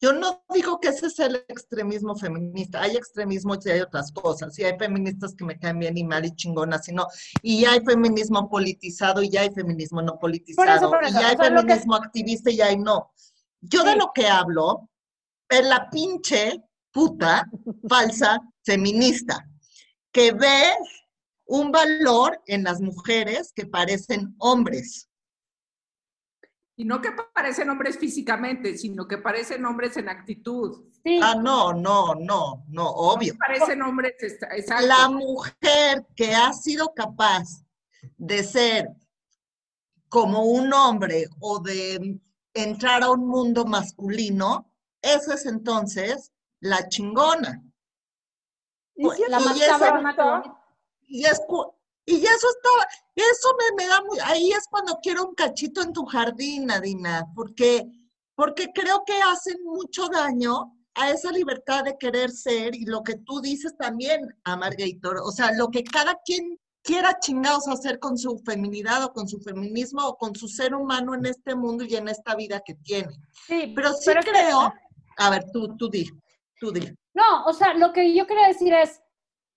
Yo 0.00 0.12
no 0.12 0.44
digo 0.52 0.78
que 0.78 0.88
ese 0.88 1.06
es 1.06 1.18
el 1.18 1.36
extremismo 1.48 2.14
feminista. 2.16 2.82
Hay 2.82 2.96
extremismo 2.96 3.54
y 3.64 3.70
hay 3.70 3.80
otras 3.80 4.12
cosas. 4.12 4.58
Y 4.58 4.64
hay 4.64 4.78
feministas 4.78 5.34
que 5.34 5.44
me 5.44 5.58
caen 5.58 5.78
bien 5.78 5.96
y 5.96 6.04
mal 6.04 6.24
y 6.24 6.34
chingonas 6.34 6.88
y 6.88 6.92
no. 6.92 7.06
Y 7.42 7.64
hay 7.64 7.80
feminismo 7.80 8.48
politizado 8.48 9.22
y 9.22 9.30
ya 9.30 9.42
hay 9.42 9.50
feminismo 9.50 10.02
no 10.02 10.18
politizado. 10.18 10.90
Y 11.08 11.12
ya 11.12 11.28
hay 11.28 11.36
feminismo 11.36 11.94
activista 11.94 12.50
y 12.50 12.60
hay 12.60 12.76
no. 12.76 13.10
Yo 13.60 13.84
de 13.84 13.96
lo 13.96 14.12
que 14.14 14.26
hablo 14.26 14.90
es 15.48 15.64
la 15.66 15.88
pinche 15.88 16.62
puta 16.92 17.48
falsa 17.88 18.40
feminista 18.64 19.46
que 20.12 20.32
ve 20.32 20.72
un 21.46 21.70
valor 21.70 22.40
en 22.46 22.64
las 22.64 22.80
mujeres 22.80 23.52
que 23.54 23.66
parecen 23.66 24.34
hombres. 24.38 25.05
Y 26.76 26.84
no 26.84 27.00
que 27.00 27.10
parecen 27.32 27.70
hombres 27.70 27.98
físicamente, 27.98 28.76
sino 28.76 29.08
que 29.08 29.16
parecen 29.18 29.64
hombres 29.64 29.96
en 29.96 30.10
actitud. 30.10 30.84
Ah, 31.22 31.34
no, 31.34 31.72
no, 31.72 32.14
no, 32.14 32.64
no, 32.68 32.88
obvio. 32.90 33.34
parecen 33.38 33.80
hombres, 33.80 34.14
exacto. 34.20 34.86
La 34.86 35.08
mujer 35.08 36.06
que 36.14 36.34
ha 36.34 36.52
sido 36.52 36.92
capaz 36.94 37.64
de 38.18 38.42
ser 38.42 38.90
como 40.08 40.44
un 40.44 40.72
hombre 40.72 41.26
o 41.40 41.60
de 41.60 42.20
entrar 42.52 43.02
a 43.02 43.10
un 43.10 43.26
mundo 43.26 43.64
masculino, 43.64 44.70
esa 45.00 45.34
es 45.34 45.46
entonces 45.46 46.32
la 46.60 46.88
chingona. 46.88 47.62
Y, 48.96 49.04
la 49.28 49.40
más 49.40 49.56
y 49.56 51.24
es, 51.24 51.40
y 51.42 51.56
eso 52.06 52.48
estaba, 52.48 52.86
eso 53.14 53.48
me, 53.58 53.84
me 53.84 53.88
da 53.88 54.02
muy, 54.02 54.18
ahí 54.24 54.52
es 54.52 54.66
cuando 54.70 54.98
quiero 55.02 55.26
un 55.26 55.34
cachito 55.34 55.82
en 55.82 55.92
tu 55.92 56.04
jardín, 56.04 56.70
Adina, 56.70 57.26
porque, 57.34 57.86
porque 58.34 58.70
creo 58.72 59.02
que 59.04 59.14
hacen 59.22 59.62
mucho 59.64 60.08
daño 60.08 60.72
a 60.94 61.10
esa 61.10 61.30
libertad 61.30 61.84
de 61.84 61.98
querer 61.98 62.30
ser 62.30 62.74
y 62.74 62.86
lo 62.86 63.02
que 63.02 63.16
tú 63.16 63.40
dices 63.40 63.76
también, 63.76 64.34
Amargator, 64.44 65.18
o 65.22 65.30
sea, 65.30 65.52
lo 65.52 65.68
que 65.68 65.84
cada 65.84 66.18
quien 66.24 66.58
quiera 66.82 67.18
chingados 67.18 67.66
hacer 67.68 67.98
con 67.98 68.16
su 68.16 68.38
feminidad 68.38 69.04
o 69.04 69.12
con 69.12 69.28
su 69.28 69.40
feminismo 69.40 70.06
o 70.06 70.16
con 70.16 70.34
su 70.34 70.46
ser 70.48 70.74
humano 70.74 71.14
en 71.14 71.26
este 71.26 71.54
mundo 71.54 71.84
y 71.84 71.96
en 71.96 72.08
esta 72.08 72.36
vida 72.36 72.62
que 72.64 72.74
tiene. 72.74 73.12
Sí, 73.46 73.72
pero 73.74 73.92
sí 73.92 74.10
creo, 74.22 74.72
a 75.18 75.30
ver, 75.30 75.44
tú, 75.52 75.76
tú 75.76 75.90
di, 75.90 76.08
tú 76.60 76.70
di. 76.70 76.88
No, 77.12 77.44
o 77.46 77.52
sea, 77.52 77.74
lo 77.74 77.92
que 77.92 78.14
yo 78.14 78.26
quería 78.26 78.46
decir 78.46 78.72
es, 78.72 79.00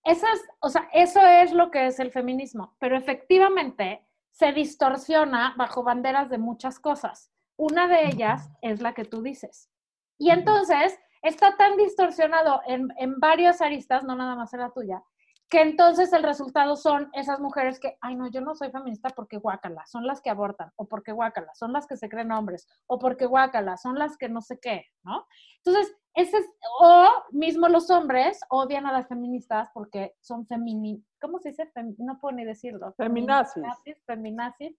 esas, 0.04 0.40
o 0.60 0.70
sea, 0.70 0.88
eso 0.94 1.26
es 1.26 1.52
lo 1.54 1.72
que 1.72 1.88
es 1.88 2.00
el 2.00 2.12
feminismo, 2.12 2.76
pero 2.80 2.98
efectivamente 2.98 4.06
se 4.32 4.52
distorsiona 4.54 5.54
bajo 5.58 5.84
banderas 5.84 6.30
de 6.30 6.38
muchas 6.38 6.80
cosas. 6.80 7.32
Una 7.58 7.88
de 7.88 8.08
ellas 8.08 8.50
es 8.62 8.82
la 8.82 8.94
que 8.94 9.04
tú 9.04 9.22
dices. 9.22 9.70
Y 10.18 10.30
entonces 10.30 10.98
está 11.22 11.58
tan 11.58 11.76
distorsionado 11.78 12.62
en, 12.66 12.88
en 12.98 13.20
varios 13.20 13.62
aristas, 13.62 14.04
no 14.04 14.16
nada 14.16 14.36
más 14.36 14.54
en 14.54 14.62
la 14.62 14.72
tuya, 14.72 15.04
que 15.50 15.62
entonces 15.62 16.14
el 16.14 16.22
resultado 16.22 16.76
son 16.76 17.10
esas 17.14 17.40
mujeres 17.40 17.80
que, 17.80 17.98
ay, 18.02 18.16
no, 18.16 18.30
yo 18.30 18.40
no 18.40 18.54
soy 18.54 18.70
feminista 18.70 19.10
porque 19.10 19.38
guácala, 19.38 19.84
son 19.88 20.06
las 20.06 20.22
que 20.22 20.30
abortan, 20.30 20.72
o 20.76 20.88
porque 20.88 21.12
guácala, 21.12 21.54
son 21.56 21.74
las 21.74 21.88
que 21.88 21.98
se 21.98 22.08
creen 22.08 22.32
hombres, 22.32 22.68
o 22.86 23.00
porque 23.00 23.26
guácala, 23.26 23.76
son 23.78 23.98
las 23.98 24.16
que 24.16 24.30
no 24.30 24.42
sé 24.42 24.60
qué, 24.60 24.86
¿no? 25.04 25.26
Entonces, 25.58 25.96
ese 26.14 26.38
es, 26.38 26.46
o 26.80 27.08
mismo 27.32 27.68
los 27.68 27.90
hombres 27.90 28.40
odian 28.50 28.86
a 28.86 28.92
las 28.92 29.08
feministas 29.08 29.70
porque 29.74 30.16
son 30.22 30.46
femini, 30.46 31.04
¿cómo 31.20 31.40
se 31.40 31.50
dice? 31.50 31.72
no 31.98 32.20
puedo 32.20 32.36
ni 32.36 32.46
decirlo. 32.46 32.94
Feminazis. 32.94 33.64
Feminazis. 34.06 34.78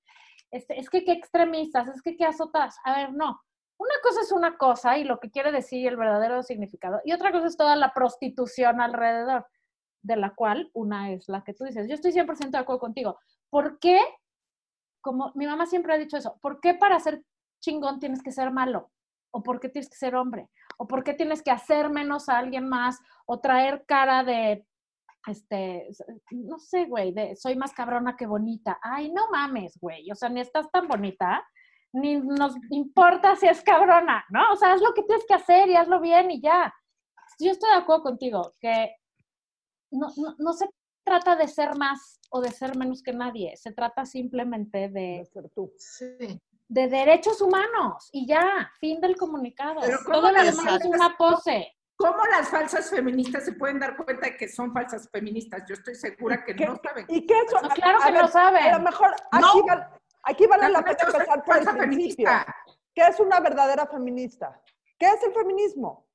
Este, 0.53 0.79
es 0.79 0.89
que 0.89 1.05
qué 1.05 1.13
extremistas, 1.13 1.89
es 1.89 2.03
que 2.03 2.17
qué 2.17 2.27
azotas. 2.27 2.77
A 2.85 2.95
ver, 2.95 3.13
no. 3.13 3.41
Una 3.79 3.95
cosa 4.03 4.21
es 4.21 4.31
una 4.31 4.57
cosa 4.59 4.99
y 4.99 5.05
lo 5.05 5.19
que 5.19 5.31
quiere 5.31 5.53
decir 5.53 5.89
el 5.89 5.97
verdadero 5.97 6.43
significado, 6.43 7.01
y 7.05 7.13
otra 7.13 7.33
cosa 7.33 7.47
es 7.47 7.57
toda 7.57 7.77
la 7.77 7.95
prostitución 7.95 8.81
alrededor 8.81 9.47
de 10.03 10.17
la 10.17 10.35
cual 10.35 10.71
una 10.73 11.13
es 11.13 11.29
la 11.29 11.43
que 11.43 11.55
tú 11.55 11.65
dices. 11.65 11.89
Yo 11.89 11.95
estoy 11.95 12.13
100% 12.13 12.51
de 12.51 12.59
acuerdo 12.59 12.81
contigo. 12.81 13.19
¿Por 13.49 13.79
qué? 13.79 14.01
Como 15.01 15.33
mi 15.35 15.47
mamá 15.47 15.67
siempre 15.67 15.95
ha 15.95 15.99
dicho 15.99 16.17
eso, 16.17 16.39
¿por 16.41 16.61
qué 16.61 16.75
para 16.75 16.99
ser 17.01 17.25
chingón 17.61 18.01
tienes 18.01 18.23
que 18.23 18.33
ser 18.33 18.51
malo? 18.51 18.91
¿O 19.33 19.43
por 19.43 19.61
qué 19.61 19.69
tienes 19.69 19.89
que 19.89 19.97
ser 19.97 20.15
hombre? 20.15 20.51
¿O 20.77 20.87
por 20.87 21.05
qué 21.05 21.15
tienes 21.15 21.43
que 21.43 21.51
hacer 21.51 21.89
menos 21.91 22.29
a 22.29 22.39
alguien 22.39 22.69
más? 22.69 22.99
¿O 23.27 23.41
traer 23.41 23.85
cara 23.87 24.25
de, 24.25 24.67
este, 25.27 25.89
no 26.31 26.59
sé, 26.59 26.87
güey, 26.87 27.13
de 27.13 27.37
soy 27.37 27.57
más 27.57 27.73
cabrona 27.73 28.17
que 28.17 28.27
bonita? 28.27 28.79
Ay, 28.83 29.11
no 29.13 29.31
mames, 29.31 29.79
güey. 29.81 30.11
O 30.11 30.15
sea, 30.15 30.29
ni 30.29 30.41
estás 30.41 30.71
tan 30.71 30.89
bonita, 30.89 31.47
ni 31.93 32.17
nos 32.17 32.55
importa 32.71 33.37
si 33.37 33.47
es 33.47 33.63
cabrona, 33.63 34.25
¿no? 34.31 34.53
O 34.53 34.57
sea, 34.57 34.73
haz 34.73 34.81
lo 34.81 34.95
que 34.95 35.03
tienes 35.03 35.25
que 35.27 35.35
hacer 35.35 35.69
y 35.69 35.77
hazlo 35.77 36.01
bien 36.01 36.31
y 36.31 36.41
ya. 36.41 36.75
Yo 37.39 37.53
estoy 37.53 37.71
de 37.71 37.77
acuerdo 37.77 38.03
contigo, 38.03 38.53
que 38.61 38.95
no, 39.91 40.09
no, 40.39 40.53
se 40.53 40.69
trata 41.05 41.37
de 41.37 41.49
ser 41.49 41.77
más 41.77 42.21
o 42.31 42.41
de 42.41 42.51
ser 42.51 42.77
menos 42.77 43.03
que 43.03 43.13
nadie, 43.13 43.57
se 43.57 43.73
trata 43.73 44.05
simplemente 44.07 44.89
De 44.89 44.89
de, 44.89 45.25
ser 45.33 45.49
tú. 45.51 45.73
Sí. 45.79 46.41
de 46.69 46.89
derechos 46.89 47.41
humanos 47.41 48.09
y 48.13 48.27
ya, 48.27 48.71
fin 48.79 49.01
del 49.01 49.17
comunicado. 49.17 49.81
Pero 49.81 49.99
¿cómo 50.05 50.19
Todo 50.21 50.33
lo 50.33 50.43
demás 50.45 50.81
es 50.81 50.85
una 50.87 51.17
pose. 51.17 51.73
¿Cómo 51.97 52.25
las 52.27 52.49
falsas 52.49 52.89
feministas 52.89 53.45
se 53.45 53.53
pueden 53.53 53.79
dar 53.79 53.95
cuenta 53.97 54.27
de 54.29 54.37
que 54.37 54.49
son 54.49 54.73
falsas 54.73 55.09
feministas? 55.11 55.65
Yo 55.69 55.75
estoy 55.75 55.95
segura 55.95 56.43
que 56.45 56.55
¿Qué- 56.57 56.65
no 56.67 56.77
saben. 56.83 57.05
¿Y 57.09 57.27
qué 57.27 57.35
es? 57.41 57.53
No, 57.53 57.69
claro 57.69 57.99
que 58.07 58.13
no 58.13 58.29
saben. 58.29 58.63
A 58.73 58.79
lo 58.79 58.85
mejor 58.85 59.15
aquí, 59.33 59.59
No. 59.59 59.67
val- 59.67 59.91
aquí 60.23 60.47
vale 60.47 60.63
la 60.71 60.81
Realmente 60.81 61.05
pena 61.05 61.19
empezar 61.19 61.45
por 61.45 61.57
el 61.57 61.63
principio. 61.65 61.83
feminista. 61.83 62.57
¿Qué 62.95 63.03
es 63.07 63.21
una 63.21 63.41
verdadera 63.41 63.87
feminista? 63.87 64.63
¿Qué 64.99 65.07
es 65.09 65.23
el 65.25 65.33
feminismo? 65.35 66.07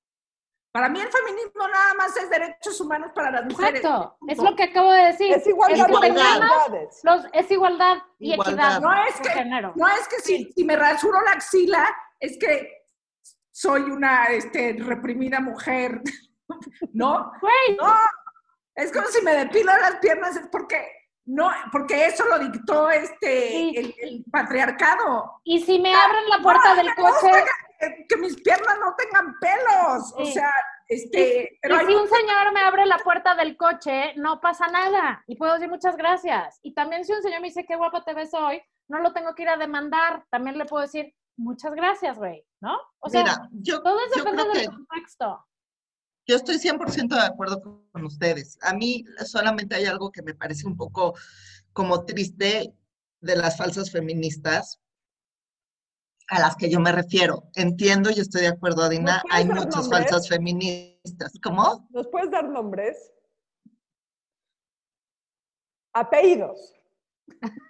Para 0.75 0.89
mí 0.89 0.99
el 0.99 1.07
feminismo 1.07 1.65
nada 1.69 1.93
más 1.93 2.17
es 2.17 2.29
derechos 2.29 2.81
humanos 2.81 3.11
para 3.15 3.31
las 3.31 3.45
mujeres. 3.45 3.79
Exacto, 3.79 4.17
es 4.27 4.37
lo 4.39 4.53
que 4.57 4.63
acabo 4.63 4.91
de 4.91 5.03
decir. 5.05 5.31
Es 5.31 5.47
igualdad 5.47 5.87
igualdad. 5.87 6.37
oportunidades. 6.41 6.99
Los- 7.03 7.25
es 7.31 7.49
igualdad 7.49 7.97
y 8.19 8.33
Igualdad. 8.33 8.53
equidad. 8.75 8.81
No 8.81 8.93
es 9.05 9.15
que- 9.21 9.29
género. 9.29 9.71
No 9.77 9.87
es 9.87 10.05
que 10.09 10.19
si, 10.19 10.51
si 10.51 10.65
me 10.65 10.75
rasuro 10.75 11.21
la 11.21 11.31
axila, 11.31 11.95
es 12.19 12.37
que 12.37 12.87
soy 13.51 13.83
una 13.83 14.25
este, 14.25 14.75
reprimida 14.77 15.39
mujer. 15.39 16.01
¿No? 16.91 17.31
Güey, 17.39 17.77
No. 17.79 17.95
Es 18.75 18.91
como 18.91 19.07
si 19.07 19.21
me 19.23 19.31
depilo 19.33 19.71
las 19.77 19.95
piernas, 20.01 20.35
es 20.35 20.47
porque 20.51 20.85
no, 21.27 21.49
porque 21.71 22.07
eso 22.07 22.25
lo 22.25 22.37
dictó 22.37 22.89
este 22.89 23.47
Sí. 23.47 23.73
el, 23.77 23.95
el 24.01 24.25
patriarcado. 24.29 25.39
y 25.45 25.61
si 25.63 25.79
me 25.79 25.95
abren 25.95 26.27
la 26.27 26.39
puerta 26.39 26.75
del 26.75 26.93
coche, 26.95 27.31
Que, 27.31 27.43
que 27.79 28.17
mis 28.17 28.35
piernas 28.41 28.77
no 28.79 28.95
tengan 28.95 29.35
pelos. 29.39 30.13
O 30.15 30.25
sea, 30.25 30.51
este, 30.87 31.57
pero 31.61 31.75
y 31.75 31.79
hay 31.79 31.85
si 31.87 31.93
un 31.93 32.07
señor 32.07 32.53
me 32.53 32.61
abre 32.61 32.85
la 32.85 32.97
puerta 32.99 33.35
del 33.35 33.57
coche, 33.57 34.13
no 34.17 34.39
pasa 34.39 34.67
nada. 34.67 35.23
Y 35.27 35.35
puedo 35.35 35.53
decir 35.53 35.69
muchas 35.69 35.97
gracias. 35.97 36.59
Y 36.61 36.73
también 36.73 37.05
si 37.05 37.13
un 37.13 37.21
señor 37.21 37.41
me 37.41 37.47
dice 37.47 37.65
qué 37.65 37.75
guapa 37.75 38.03
te 38.03 38.13
ves 38.13 38.33
hoy, 38.33 38.61
no 38.87 38.99
lo 38.99 39.13
tengo 39.13 39.33
que 39.33 39.43
ir 39.43 39.49
a 39.49 39.57
demandar. 39.57 40.25
También 40.29 40.57
le 40.57 40.65
puedo 40.65 40.83
decir 40.83 41.13
muchas 41.37 41.73
gracias, 41.73 42.17
güey. 42.17 42.45
¿No? 42.61 42.77
O 42.99 43.09
sea, 43.09 43.23
Mira, 43.23 43.49
yo, 43.51 43.81
todo 43.81 43.97
eso 44.05 44.23
depende 44.23 44.59
del 44.59 44.67
contexto. 44.67 45.45
yo 46.27 46.35
estoy 46.35 46.55
100% 46.55 47.07
de 47.09 47.25
acuerdo 47.25 47.61
con, 47.61 47.87
con 47.91 48.05
ustedes. 48.05 48.57
A 48.61 48.73
mí 48.73 49.03
solamente 49.25 49.75
hay 49.75 49.85
algo 49.85 50.11
que 50.11 50.21
me 50.21 50.33
parece 50.33 50.67
un 50.67 50.77
poco 50.77 51.15
como 51.73 52.05
triste 52.05 52.73
de 53.21 53.35
las 53.35 53.57
falsas 53.57 53.91
feministas 53.91 54.79
a 56.27 56.39
las 56.39 56.55
que 56.55 56.69
yo 56.69 56.79
me 56.79 56.91
refiero. 56.91 57.43
Entiendo 57.55 58.09
y 58.09 58.19
estoy 58.19 58.41
de 58.41 58.47
acuerdo, 58.49 58.83
Adina, 58.83 59.21
hay 59.29 59.45
muchas 59.45 59.87
nombres? 59.87 60.09
falsas 60.09 60.27
feministas. 60.27 61.33
¿Cómo? 61.43 61.87
¿Nos 61.91 62.07
puedes 62.07 62.31
dar 62.31 62.45
nombres? 62.49 63.11
Apellidos. 65.93 66.73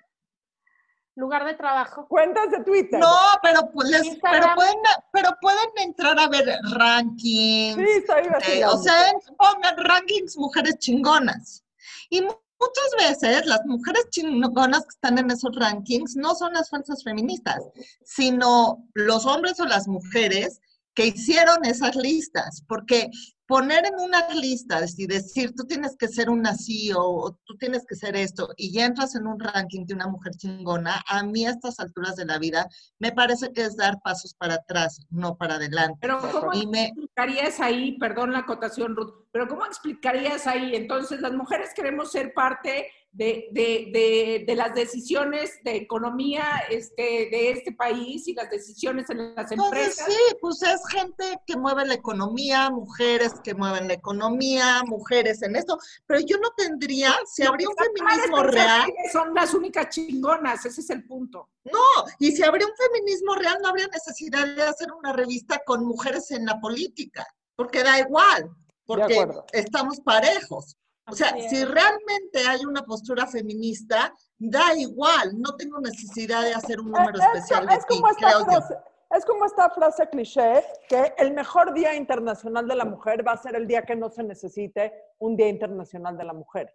Lugar 1.17 1.45
de 1.45 1.53
trabajo. 1.53 2.07
Cuentas 2.09 2.51
de 2.51 2.63
Twitter. 2.63 2.99
No, 2.99 3.15
pero, 3.41 3.71
pues 3.71 3.89
les- 3.89 4.03
Instagram. 4.05 4.41
pero, 4.41 4.55
pueden, 4.55 4.77
pero 5.13 5.29
pueden 5.39 5.69
entrar 5.77 6.19
a 6.19 6.27
ver 6.27 6.45
rankings. 6.73 7.75
Sí, 7.77 7.85
estoy 7.99 8.23
Eh, 8.57 8.65
o 8.65 8.77
sea, 8.77 9.13
pongan 9.37 9.77
rankings 9.77 10.37
mujeres 10.37 10.77
chingonas. 10.79 11.63
Y 12.09 12.27
muchas 12.65 13.19
veces 13.21 13.45
las 13.45 13.65
mujeres 13.65 14.09
chingonas 14.09 14.81
que 14.81 14.95
están 14.95 15.17
en 15.17 15.31
esos 15.31 15.55
rankings 15.55 16.15
no 16.15 16.35
son 16.35 16.53
las 16.53 16.69
falsas 16.69 17.03
feministas, 17.03 17.63
sino 18.03 18.87
los 18.93 19.25
hombres 19.25 19.59
o 19.59 19.65
las 19.65 19.87
mujeres 19.87 20.59
que 20.95 21.07
hicieron 21.07 21.65
esas 21.65 21.95
listas. 21.95 22.63
Porque 22.67 23.09
poner 23.47 23.85
en 23.85 23.99
unas 23.99 24.35
listas 24.35 24.97
y 24.97 25.07
decir 25.07 25.53
tú 25.55 25.65
tienes 25.65 25.95
que 25.97 26.07
ser 26.07 26.29
una 26.29 26.55
CEO 26.55 27.03
o 27.03 27.31
tú 27.45 27.55
tienes 27.57 27.85
que 27.85 27.95
ser 27.95 28.15
esto 28.15 28.49
y 28.57 28.71
ya 28.71 28.85
entras 28.85 29.15
en 29.15 29.27
un 29.27 29.39
ranking 29.39 29.85
de 29.85 29.93
una 29.93 30.07
mujer 30.07 30.33
chingona, 30.33 31.03
a 31.07 31.23
mí 31.23 31.45
a 31.45 31.51
estas 31.51 31.79
alturas 31.79 32.15
de 32.15 32.25
la 32.25 32.39
vida 32.39 32.67
me 32.99 33.11
parece 33.11 33.51
que 33.53 33.61
es 33.63 33.75
dar 33.75 34.01
pasos 34.03 34.33
para 34.33 34.55
atrás, 34.55 34.99
no 35.09 35.37
para 35.37 35.55
adelante. 35.55 35.99
Pero 36.01 36.19
¿cómo 36.19 36.53
Y 36.53 36.65
me, 36.67 36.87
explicarías 36.87 37.59
ahí, 37.59 37.97
perdón 37.99 38.31
la 38.31 38.39
acotación, 38.39 38.95
Ruth, 38.95 39.13
pero 39.31 39.47
¿cómo 39.47 39.65
explicarías 39.65 40.47
ahí? 40.47 40.75
Entonces, 40.75 41.21
las 41.21 41.33
mujeres 41.33 41.71
queremos 41.75 42.11
ser 42.11 42.33
parte 42.33 42.87
de, 43.15 43.47
de- 43.51 43.89
de- 43.93 44.43
de 44.45 44.55
las 44.55 44.75
decisiones 44.75 45.51
de 45.63 45.77
economía 45.77 46.43
este, 46.69 47.01
de 47.31 47.51
este 47.51 47.71
país 47.71 48.27
y 48.27 48.33
las 48.33 48.49
decisiones 48.49 49.09
en 49.09 49.33
las 49.35 49.49
Entonces, 49.53 49.97
empresas. 49.99 50.05
sí, 50.13 50.35
pues 50.41 50.61
es 50.63 50.81
gente 50.89 51.39
que 51.47 51.55
mueve 51.55 51.85
la 51.85 51.93
economía, 51.93 52.69
mujeres 52.69 53.33
que 53.41 53.53
mueven 53.53 53.87
la 53.87 53.93
economía, 53.93 54.83
mujeres 54.85 55.41
en 55.43 55.55
esto, 55.55 55.77
pero 56.05 56.19
yo 56.19 56.37
no 56.39 56.49
tendría, 56.57 57.13
si 57.25 57.43
habría 57.43 57.69
un 57.69 57.75
feminismo 57.77 58.43
real, 58.43 58.91
Son 59.13 59.33
las 59.33 59.53
únicas 59.53 59.89
chingonas, 59.95 60.65
ese 60.65 60.81
es 60.81 60.89
el 60.89 61.05
punto. 61.07 61.49
no, 61.63 61.79
y 62.19 62.33
si 62.33 62.43
habría 62.43 62.67
un 62.67 62.73
feminismo 62.75 63.35
real, 63.35 63.57
no 63.61 63.69
habría 63.69 63.87
necesidad 63.87 64.45
de 64.45 64.61
hacer 64.63 64.91
una 64.91 65.13
revista 65.13 65.61
con 65.65 65.85
mujeres 65.85 66.31
en 66.31 66.45
la 66.45 66.59
política, 66.59 67.25
porque 67.55 67.81
da 67.81 67.97
igual, 67.99 68.49
porque 68.85 69.25
estamos 69.53 70.01
parejos. 70.01 70.75
O 71.07 71.13
sea, 71.15 71.27
Así 71.29 71.39
es. 71.45 71.49
si 71.51 71.63
realmente 71.65 72.47
hay 72.47 72.65
una 72.65 72.81
postura 72.83 73.27
feminista, 73.27 74.11
da 74.39 74.73
igual, 74.75 75.39
no 75.39 75.55
tengo 75.55 75.79
necesidad 75.79 76.41
de 76.41 76.53
hacer 76.53 76.79
un 76.79 76.91
número 76.91 77.19
Es- 77.19 77.25
especial 77.25 77.67
de 77.67 77.73
es, 77.75 77.85
ti, 77.85 77.95
como 77.95 78.09
esta 78.09 78.27
creo 78.27 78.39
yo. 78.39 78.45
frase, 78.45 78.75
es 79.11 79.25
como 79.25 79.45
esta 79.45 79.69
frase 79.69 80.09
cliché 80.09 80.63
que 80.89 81.13
el 81.19 81.33
mejor 81.33 81.73
día 81.73 81.93
internacional 81.95 82.67
de 82.67 82.75
la 82.75 82.85
mujer 82.85 83.25
va 83.25 83.33
a 83.33 83.37
ser 83.37 83.55
el 83.55 83.67
día 83.67 83.83
que 83.83 83.95
no 83.95 84.09
se 84.09 84.23
necesite 84.23 84.93
un 85.19 85.37
día 85.37 85.47
internacional 85.47 86.17
de 86.17 86.23
la 86.23 86.33
mujer. 86.33 86.73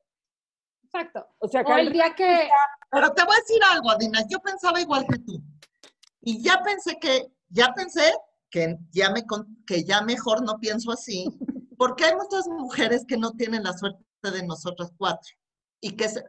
Exacto. 0.84 1.26
O 1.38 1.48
sea 1.48 1.64
que 1.64 1.72
O 1.72 1.76
el 1.76 1.92
día 1.92 2.14
que, 2.14 2.48
Pero 2.90 3.12
te 3.12 3.24
voy 3.24 3.34
a 3.36 3.40
decir 3.40 3.60
algo, 3.72 3.90
Adina, 3.90 4.20
yo 4.28 4.38
pensaba 4.40 4.80
igual 4.80 5.06
que 5.08 5.18
tú. 5.18 5.40
Y 6.22 6.42
ya 6.42 6.60
pensé 6.62 6.98
que, 7.00 7.32
ya 7.48 7.72
pensé 7.74 8.12
que 8.50 8.76
ya, 8.90 9.10
me, 9.10 9.24
que 9.66 9.84
ya 9.84 10.02
mejor 10.02 10.42
no 10.44 10.58
pienso 10.58 10.90
así, 10.92 11.26
porque 11.76 12.04
hay 12.04 12.14
muchas 12.16 12.46
mujeres 12.48 13.04
que 13.06 13.16
no 13.16 13.32
tienen 13.32 13.62
la 13.64 13.72
suerte 13.72 14.04
de 14.28 14.42
nosotras 14.42 14.90
cuatro 14.98 15.30
y 15.80 15.96
que 15.96 16.08
se- 16.10 16.24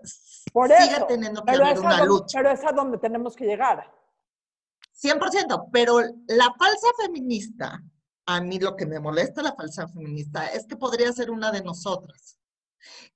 Por 0.54 0.72
eso, 0.72 1.06
teniendo 1.08 1.44
que 1.44 1.52
haber 1.52 1.80
una 1.80 1.98
donde, 1.98 2.06
lucha. 2.06 2.38
pero 2.38 2.52
es 2.52 2.64
a 2.64 2.72
donde 2.72 2.98
tenemos 2.98 3.36
que 3.36 3.46
llegar. 3.46 3.92
100%, 4.94 5.70
pero 5.74 6.00
la 6.28 6.54
falsa 6.58 6.88
feminista, 7.04 7.84
a 8.28 8.40
mí 8.42 8.60
lo 8.60 8.76
que 8.78 8.86
me 8.86 9.00
molesta 9.00 9.42
la 9.42 9.54
falsa 9.56 9.88
feminista 9.90 10.48
es 10.48 10.66
que 10.68 10.78
podría 10.78 11.12
ser 11.12 11.32
una 11.32 11.52
de 11.52 11.64
nosotras. 11.64 12.38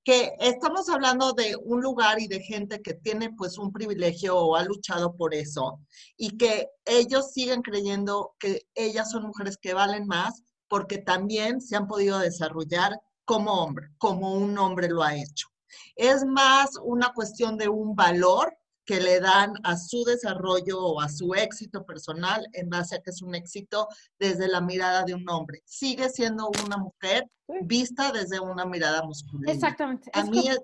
Que 0.03 0.33
estamos 0.39 0.89
hablando 0.89 1.33
de 1.33 1.55
un 1.55 1.81
lugar 1.81 2.19
y 2.19 2.27
de 2.27 2.39
gente 2.41 2.81
que 2.81 2.93
tiene 2.95 3.31
pues 3.33 3.57
un 3.57 3.71
privilegio 3.71 4.37
o 4.37 4.55
ha 4.55 4.63
luchado 4.63 5.15
por 5.15 5.33
eso 5.33 5.79
y 6.17 6.37
que 6.37 6.69
ellos 6.85 7.31
siguen 7.31 7.61
creyendo 7.63 8.35
que 8.39 8.67
ellas 8.75 9.09
son 9.09 9.23
mujeres 9.23 9.57
que 9.57 9.73
valen 9.73 10.05
más 10.05 10.43
porque 10.67 10.99
también 10.99 11.61
se 11.61 11.75
han 11.75 11.87
podido 11.87 12.19
desarrollar 12.19 12.99
como 13.25 13.51
hombre, 13.63 13.89
como 13.97 14.33
un 14.33 14.57
hombre 14.57 14.87
lo 14.87 15.03
ha 15.03 15.15
hecho. 15.15 15.47
Es 15.95 16.23
más 16.25 16.71
una 16.83 17.11
cuestión 17.13 17.57
de 17.57 17.67
un 17.67 17.95
valor 17.95 18.55
que 18.85 19.01
le 19.01 19.19
dan 19.19 19.53
a 19.63 19.77
su 19.77 20.03
desarrollo 20.03 20.79
o 20.79 21.01
a 21.01 21.09
su 21.09 21.33
éxito 21.33 21.83
personal 21.85 22.47
en 22.53 22.69
base 22.69 22.95
a 22.95 23.01
que 23.01 23.09
es 23.09 23.21
un 23.23 23.33
éxito 23.33 23.87
desde 24.19 24.47
la 24.47 24.61
mirada 24.61 25.03
de 25.03 25.15
un 25.15 25.27
hombre. 25.27 25.63
Sigue 25.65 26.07
siendo 26.09 26.49
una 26.63 26.77
mujer 26.77 27.27
vista 27.63 28.11
desde 28.11 28.39
una 28.39 28.63
mirada 28.65 29.01
masculina. 29.03 29.51
exactamente. 29.51 30.11
A 30.13 30.19
es 30.21 30.29
mí, 30.29 30.37
como- 30.37 30.51
es- 30.51 30.61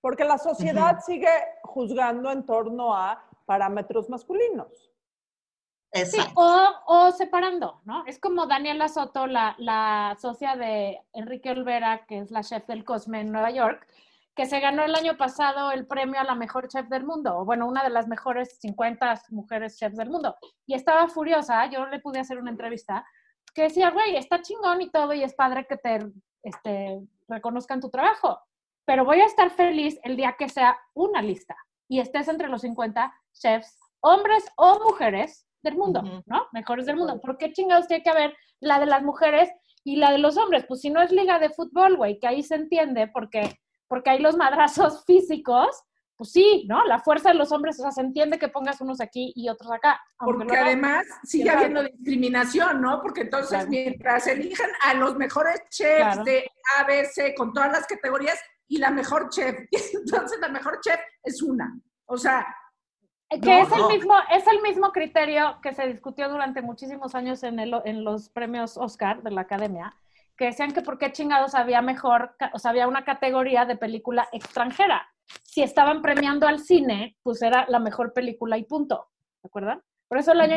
Porque 0.00 0.24
la 0.24 0.38
sociedad 0.38 0.98
sigue 1.06 1.28
juzgando 1.62 2.32
en 2.32 2.44
torno 2.44 2.96
a 2.96 3.24
parámetros 3.46 4.08
masculinos. 4.08 4.89
Sí, 5.92 6.00
exacto. 6.00 6.32
o, 6.36 6.70
o 6.86 7.12
separando, 7.12 7.80
¿no? 7.84 8.04
Es 8.06 8.18
como 8.20 8.46
Daniela 8.46 8.88
Soto, 8.88 9.26
la, 9.26 9.56
la 9.58 10.16
socia 10.20 10.54
de 10.54 11.00
Enrique 11.12 11.50
Olvera, 11.50 12.06
que 12.06 12.18
es 12.18 12.30
la 12.30 12.42
chef 12.42 12.66
del 12.66 12.84
Cosme 12.84 13.20
en 13.20 13.32
Nueva 13.32 13.50
York, 13.50 13.86
que 14.36 14.46
se 14.46 14.60
ganó 14.60 14.84
el 14.84 14.94
año 14.94 15.16
pasado 15.16 15.72
el 15.72 15.86
premio 15.86 16.20
a 16.20 16.24
la 16.24 16.36
mejor 16.36 16.68
chef 16.68 16.88
del 16.88 17.04
mundo, 17.04 17.38
o 17.38 17.44
bueno, 17.44 17.66
una 17.66 17.82
de 17.82 17.90
las 17.90 18.06
mejores 18.06 18.56
50 18.60 19.22
mujeres 19.30 19.76
chefs 19.78 19.96
del 19.96 20.10
mundo. 20.10 20.36
Y 20.64 20.74
estaba 20.74 21.08
furiosa, 21.08 21.66
yo 21.66 21.86
le 21.86 21.98
pude 21.98 22.20
hacer 22.20 22.38
una 22.38 22.50
entrevista, 22.50 23.04
que 23.52 23.62
decía, 23.62 23.90
güey, 23.90 24.16
está 24.16 24.40
chingón 24.40 24.80
y 24.82 24.90
todo, 24.90 25.12
y 25.12 25.24
es 25.24 25.34
padre 25.34 25.66
que 25.68 25.76
te 25.76 25.98
este, 26.44 27.00
reconozcan 27.28 27.80
tu 27.80 27.90
trabajo, 27.90 28.40
pero 28.84 29.04
voy 29.04 29.20
a 29.20 29.26
estar 29.26 29.50
feliz 29.50 29.98
el 30.04 30.16
día 30.16 30.36
que 30.38 30.48
sea 30.48 30.78
una 30.94 31.20
lista 31.20 31.56
y 31.88 32.00
estés 32.00 32.28
entre 32.28 32.48
los 32.48 32.62
50 32.62 33.12
chefs, 33.32 33.78
hombres 34.00 34.44
o 34.56 34.78
mujeres 34.84 35.46
del 35.62 35.76
mundo. 35.76 36.02
¿no? 36.26 36.46
Mejores 36.52 36.86
del 36.86 36.96
mundo. 36.96 37.20
¿Por 37.20 37.36
qué 37.38 37.52
chingados 37.52 37.86
tiene 37.86 38.02
que 38.02 38.10
haber 38.10 38.36
la 38.60 38.78
de 38.80 38.86
las 38.86 39.02
mujeres 39.02 39.50
y 39.84 39.96
la 39.96 40.10
de 40.12 40.18
los 40.18 40.36
hombres? 40.36 40.64
Pues 40.66 40.80
si 40.80 40.90
no 40.90 41.02
es 41.02 41.10
liga 41.10 41.38
de 41.38 41.50
fútbol, 41.50 41.96
güey, 41.96 42.18
que 42.18 42.26
ahí 42.26 42.42
se 42.42 42.54
entiende 42.54 43.08
porque, 43.08 43.58
porque 43.88 44.10
hay 44.10 44.18
los 44.20 44.36
madrazos 44.36 45.04
físicos, 45.06 45.68
pues 46.16 46.32
sí, 46.32 46.66
¿no? 46.68 46.84
La 46.84 46.98
fuerza 46.98 47.30
de 47.30 47.36
los 47.36 47.50
hombres, 47.50 47.78
o 47.78 47.82
sea, 47.82 47.92
se 47.92 48.02
entiende 48.02 48.38
que 48.38 48.48
pongas 48.48 48.78
unos 48.82 49.00
aquí 49.00 49.32
y 49.34 49.48
otros 49.48 49.72
acá. 49.72 49.98
Porque 50.18 50.54
además 50.56 51.06
sigue 51.24 51.44
Claro. 51.44 51.58
habiendo 51.60 51.82
discriminación, 51.84 52.82
¿no? 52.82 53.00
Porque 53.00 53.22
entonces 53.22 53.50
Claro. 53.50 53.70
mientras 53.70 54.26
elijan 54.26 54.68
a 54.82 54.94
los 54.94 55.16
mejores 55.16 55.62
chefs 55.70 55.96
Claro. 55.96 56.24
de 56.24 56.46
ABC 56.78 57.34
con 57.34 57.54
todas 57.54 57.72
las 57.72 57.86
categorías, 57.86 58.38
y 58.72 58.78
la 58.78 58.90
mejor 58.92 59.28
chef. 59.30 59.56
Entonces 59.94 60.38
la 60.40 60.48
mejor 60.48 60.78
chef 60.80 61.00
es 61.24 61.42
una. 61.42 61.76
O 62.06 62.16
sea, 62.16 62.46
que 63.38 63.60
es 63.60 63.70
el 63.70 63.86
mismo 63.86 64.14
es 64.32 64.46
el 64.48 64.60
mismo 64.60 64.90
criterio 64.90 65.60
que 65.62 65.72
se 65.72 65.86
discutió 65.86 66.28
durante 66.28 66.62
muchísimos 66.62 67.14
años 67.14 67.42
en, 67.44 67.60
el, 67.60 67.74
en 67.84 68.02
los 68.02 68.28
premios 68.28 68.76
Oscar 68.76 69.22
de 69.22 69.30
la 69.30 69.42
Academia, 69.42 69.94
que 70.36 70.46
decían 70.46 70.72
que 70.72 70.82
por 70.82 70.98
qué 70.98 71.12
chingados 71.12 71.54
había 71.54 71.80
mejor, 71.80 72.34
o 72.52 72.58
sea, 72.58 72.72
había 72.72 72.88
una 72.88 73.04
categoría 73.04 73.64
de 73.66 73.76
película 73.76 74.28
extranjera. 74.32 75.06
Si 75.44 75.62
estaban 75.62 76.02
premiando 76.02 76.48
al 76.48 76.58
cine, 76.58 77.16
pues 77.22 77.40
era 77.42 77.66
la 77.68 77.78
mejor 77.78 78.12
película 78.12 78.58
y 78.58 78.64
punto. 78.64 79.10
¿De 79.42 79.46
acuerdo? 79.46 79.80
Por 80.08 80.18
eso 80.18 80.34
la 80.34 80.48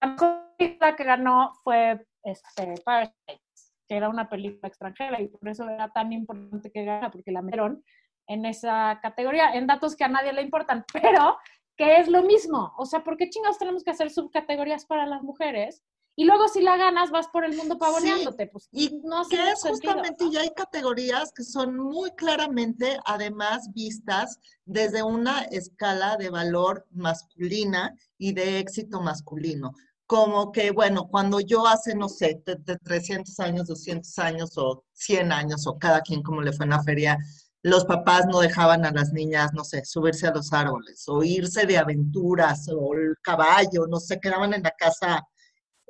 mejor 0.00 0.52
película 0.56 0.94
que 0.94 1.04
ganó 1.04 1.52
fue 1.64 2.06
este, 2.22 2.74
Parasite, 2.84 3.42
que 3.88 3.96
era 3.96 4.08
una 4.08 4.28
película 4.28 4.68
extranjera 4.68 5.20
y 5.20 5.26
por 5.26 5.48
eso 5.48 5.68
era 5.68 5.88
tan 5.90 6.12
importante 6.12 6.70
que 6.70 6.84
ganara, 6.84 7.10
porque 7.10 7.32
la 7.32 7.42
metieron 7.42 7.82
en 8.28 8.44
esa 8.44 9.00
categoría, 9.02 9.52
en 9.54 9.66
datos 9.66 9.96
que 9.96 10.04
a 10.04 10.08
nadie 10.08 10.32
le 10.32 10.42
importan, 10.42 10.84
pero 10.92 11.38
que 11.76 11.96
es 11.96 12.08
lo 12.08 12.22
mismo. 12.22 12.74
O 12.76 12.86
sea, 12.86 13.02
¿por 13.02 13.16
qué 13.16 13.30
chingados 13.30 13.58
tenemos 13.58 13.82
que 13.82 13.90
hacer 13.90 14.10
subcategorías 14.10 14.84
para 14.84 15.06
las 15.06 15.22
mujeres? 15.22 15.82
Y 16.18 16.24
luego 16.24 16.48
si 16.48 16.60
la 16.60 16.76
ganas 16.76 17.12
vas 17.12 17.28
por 17.28 17.44
el 17.44 17.56
mundo 17.56 17.78
pavoneándote. 17.78 18.48
pues 18.48 18.68
y 18.72 18.90
no 19.04 19.24
que 19.28 19.36
es 19.52 19.62
justamente 19.62 20.24
ya 20.32 20.40
hay 20.40 20.50
categorías 20.50 21.32
que 21.32 21.44
son 21.44 21.76
muy 21.76 22.10
claramente 22.16 22.98
además 23.04 23.70
vistas 23.72 24.40
desde 24.64 25.04
una 25.04 25.42
escala 25.42 26.16
de 26.16 26.28
valor 26.28 26.84
masculina 26.90 27.94
y 28.18 28.32
de 28.32 28.58
éxito 28.58 29.00
masculino. 29.00 29.70
Como 30.06 30.50
que, 30.50 30.72
bueno, 30.72 31.06
cuando 31.06 31.38
yo 31.38 31.68
hace, 31.68 31.94
no 31.94 32.08
sé, 32.08 32.42
de 32.44 32.76
300 32.78 33.38
años, 33.38 33.68
200 33.68 34.18
años 34.18 34.58
o 34.58 34.82
100 34.94 35.30
años 35.30 35.68
o 35.68 35.78
cada 35.78 36.00
quien 36.00 36.24
como 36.24 36.42
le 36.42 36.52
fue 36.52 36.64
en 36.64 36.70
la 36.70 36.82
feria, 36.82 37.16
los 37.62 37.84
papás 37.84 38.26
no 38.30 38.40
dejaban 38.40 38.84
a 38.84 38.92
las 38.92 39.12
niñas, 39.12 39.52
no 39.52 39.64
sé, 39.64 39.84
subirse 39.84 40.26
a 40.26 40.34
los 40.34 40.52
árboles 40.52 41.04
o 41.08 41.22
irse 41.22 41.66
de 41.66 41.78
aventuras 41.78 42.68
o 42.72 42.94
el 42.94 43.16
caballo, 43.22 43.86
no 43.88 43.98
sé, 43.98 44.20
quedaban 44.20 44.54
en 44.54 44.62
la 44.62 44.72
casa 44.78 45.22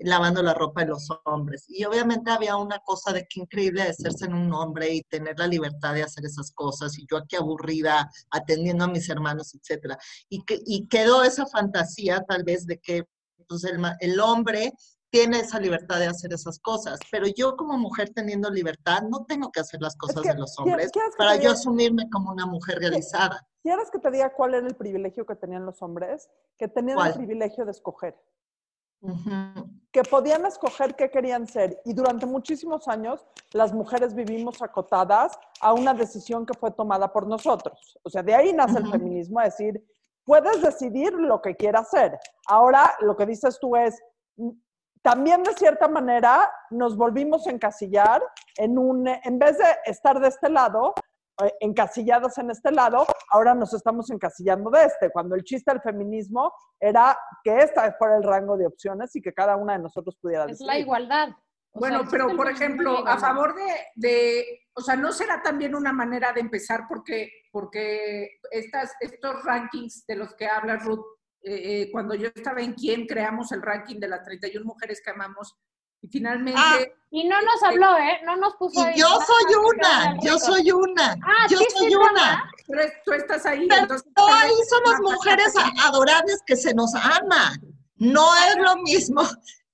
lavando 0.00 0.42
la 0.42 0.54
ropa 0.54 0.83
de 0.83 0.88
los 0.88 1.09
hombres. 1.24 1.64
Y 1.68 1.85
obviamente 1.85 2.31
había 2.31 2.57
una 2.57 2.78
cosa 2.81 3.12
de 3.12 3.26
que 3.28 3.40
increíble 3.40 3.85
de 3.85 3.94
serse 3.94 4.26
un 4.26 4.52
hombre 4.52 4.94
y 4.94 5.02
tener 5.02 5.38
la 5.38 5.46
libertad 5.46 5.94
de 5.94 6.02
hacer 6.02 6.24
esas 6.24 6.52
cosas. 6.52 6.96
Y 6.98 7.07
yo 7.11 7.18
aquí 7.18 7.37
aburrida, 7.37 8.11
atendiendo 8.31 8.85
a 8.85 8.88
mis 8.88 9.09
hermanos, 9.09 9.54
etcétera. 9.54 9.98
Y, 10.28 10.44
que, 10.44 10.61
y 10.64 10.87
quedó 10.87 11.24
esa 11.24 11.46
fantasía 11.46 12.22
tal 12.28 12.44
vez 12.44 12.66
de 12.66 12.78
que 12.78 13.04
pues, 13.48 13.64
el, 13.64 13.81
el 14.00 14.20
hombre 14.20 14.72
tiene 15.11 15.40
esa 15.40 15.59
libertad 15.59 15.99
de 15.99 16.07
hacer 16.07 16.33
esas 16.33 16.59
cosas, 16.59 16.99
pero 17.11 17.27
yo 17.27 17.57
como 17.57 17.79
mujer 17.79 18.11
teniendo 18.11 18.51
libertad 18.51 19.03
no 19.03 19.25
tengo 19.25 19.51
que 19.51 19.61
hacer 19.61 19.81
las 19.81 19.97
cosas 19.97 20.23
de 20.23 20.35
los 20.35 20.59
hombres 20.59 20.90
para 21.16 21.37
yo 21.37 21.51
asumirme 21.51 22.09
como 22.11 22.31
una 22.31 22.47
mujer 22.47 22.79
realizada. 22.79 23.47
¿Quieres 23.62 23.90
que 23.90 23.99
te 23.99 24.11
diga 24.11 24.33
cuál 24.33 24.55
era 24.55 24.66
el 24.66 24.75
privilegio 24.75 25.27
que 25.27 25.35
tenían 25.35 25.64
los 25.64 25.81
hombres? 25.83 26.29
Que 26.57 26.68
tenían 26.68 26.99
el 27.07 27.14
privilegio 27.14 27.64
de 27.64 27.71
escoger. 27.71 28.16
Que 29.92 30.03
podían 30.03 30.44
escoger 30.44 30.94
qué 30.97 31.11
querían 31.11 31.47
ser. 31.47 31.81
Y 31.85 31.94
durante 31.94 32.27
muchísimos 32.27 32.88
años 32.88 33.27
las 33.53 33.73
mujeres 33.73 34.14
vivimos 34.14 34.61
acotadas 34.61 35.38
a 35.61 35.73
una 35.73 35.94
decisión 35.94 36.44
que 36.44 36.55
fue 36.55 36.71
tomada 36.71 37.12
por 37.12 37.27
nosotros. 37.27 37.99
O 38.03 38.11
sea, 38.11 38.23
de 38.23 38.35
ahí 38.35 38.53
nace 38.53 38.79
el 38.79 38.90
feminismo, 38.90 39.40
es 39.40 39.57
decir, 39.57 39.85
puedes 40.25 40.61
decidir 40.61 41.12
lo 41.14 41.40
que 41.40 41.57
quieras 41.57 41.87
hacer. 41.87 42.18
Ahora 42.47 42.94
lo 43.01 43.16
que 43.16 43.25
dices 43.25 43.59
tú 43.61 43.77
es, 43.77 43.99
también 45.09 45.42
de 45.42 45.55
cierta 45.55 45.88
manera 45.88 46.53
nos 46.68 46.94
volvimos 46.94 47.47
a 47.47 47.51
encasillar 47.51 48.23
en 48.57 48.77
un, 48.77 49.09
en 49.09 49.38
vez 49.38 49.57
de 49.57 49.64
estar 49.87 50.21
de 50.21 50.29
este 50.29 50.51
lado, 50.51 50.92
eh, 51.42 51.51
encasillados 51.61 52.37
en 52.37 52.51
este 52.51 52.71
lado, 52.73 53.07
ahora 53.31 53.55
nos 53.55 53.73
estamos 53.73 54.11
encasillando 54.11 54.68
de 54.71 54.85
este, 54.85 55.09
cuando 55.11 55.35
el 55.35 55.44
chiste 55.44 55.73
del 55.73 55.81
feminismo 55.81 56.53
era 56.79 57.18
que 57.42 57.57
esta 57.57 57.90
fuera 57.94 58.18
el 58.18 58.23
rango 58.23 58.59
de 58.59 58.66
opciones 58.66 59.16
y 59.16 59.23
que 59.23 59.33
cada 59.33 59.57
una 59.57 59.73
de 59.73 59.79
nosotros 59.79 60.14
pudiera 60.21 60.44
Es 60.44 60.61
la 60.61 60.79
igualdad. 60.79 61.31
bueno, 61.73 62.03
pero 62.11 62.37
por 62.37 62.51
ejemplo, 62.51 63.07
a 63.09 63.16
favor 63.16 63.55
de, 63.55 63.73
de, 63.94 64.44
o 64.75 64.83
sea, 64.83 64.94
¿no 64.94 65.12
será 65.12 65.42
también 65.42 65.75
una 65.75 65.92
manera 65.92 66.35
de 66.35 66.42
empezar 66.42 66.83
porque, 66.87 67.31
porque 67.51 68.29
estas, 68.51 68.92
estos 69.01 69.42
rankings 69.42 70.05
de 70.07 70.16
los 70.16 70.35
que 70.35 70.47
habla 70.47 70.77
Ruth 70.77 71.17
eh, 71.48 71.82
eh, 71.82 71.88
cuando 71.90 72.14
yo 72.14 72.28
estaba 72.34 72.61
en 72.61 72.74
quién 72.74 73.06
creamos 73.06 73.52
el 73.52 73.62
ranking 73.62 73.98
de 73.98 74.08
las 74.08 74.22
31 74.22 74.64
mujeres 74.66 75.00
que 75.02 75.11
amamos 75.11 75.56
y 76.02 76.08
finalmente... 76.08 76.61
Ah, 76.62 76.78
y 77.11 77.26
no 77.26 77.40
nos 77.40 77.62
habló, 77.62 77.96
¿eh? 77.96 78.20
No 78.24 78.37
nos 78.37 78.54
puso... 78.56 78.80
Y 78.90 78.98
yo 78.98 79.06
soy 79.06 79.54
una, 79.54 80.16
yo 80.20 80.38
soy 80.38 80.70
una, 80.70 81.12
ah, 81.12 81.46
yo 81.48 81.58
soy 81.74 81.94
una. 81.94 82.50
Pero 82.66 82.82
tú 83.04 83.12
estás 83.12 83.46
ahí. 83.46 83.66
Pero 83.66 83.82
entonces, 83.82 84.12
ahí 84.16 84.52
somos 84.68 85.12
mujeres 85.12 85.54
adorables 85.84 86.40
que 86.46 86.54
se 86.54 86.74
nos 86.74 86.94
aman. 86.94 87.61
No 87.96 88.28
es 88.37 88.56
lo 88.58 88.76
mismo. 88.82 89.22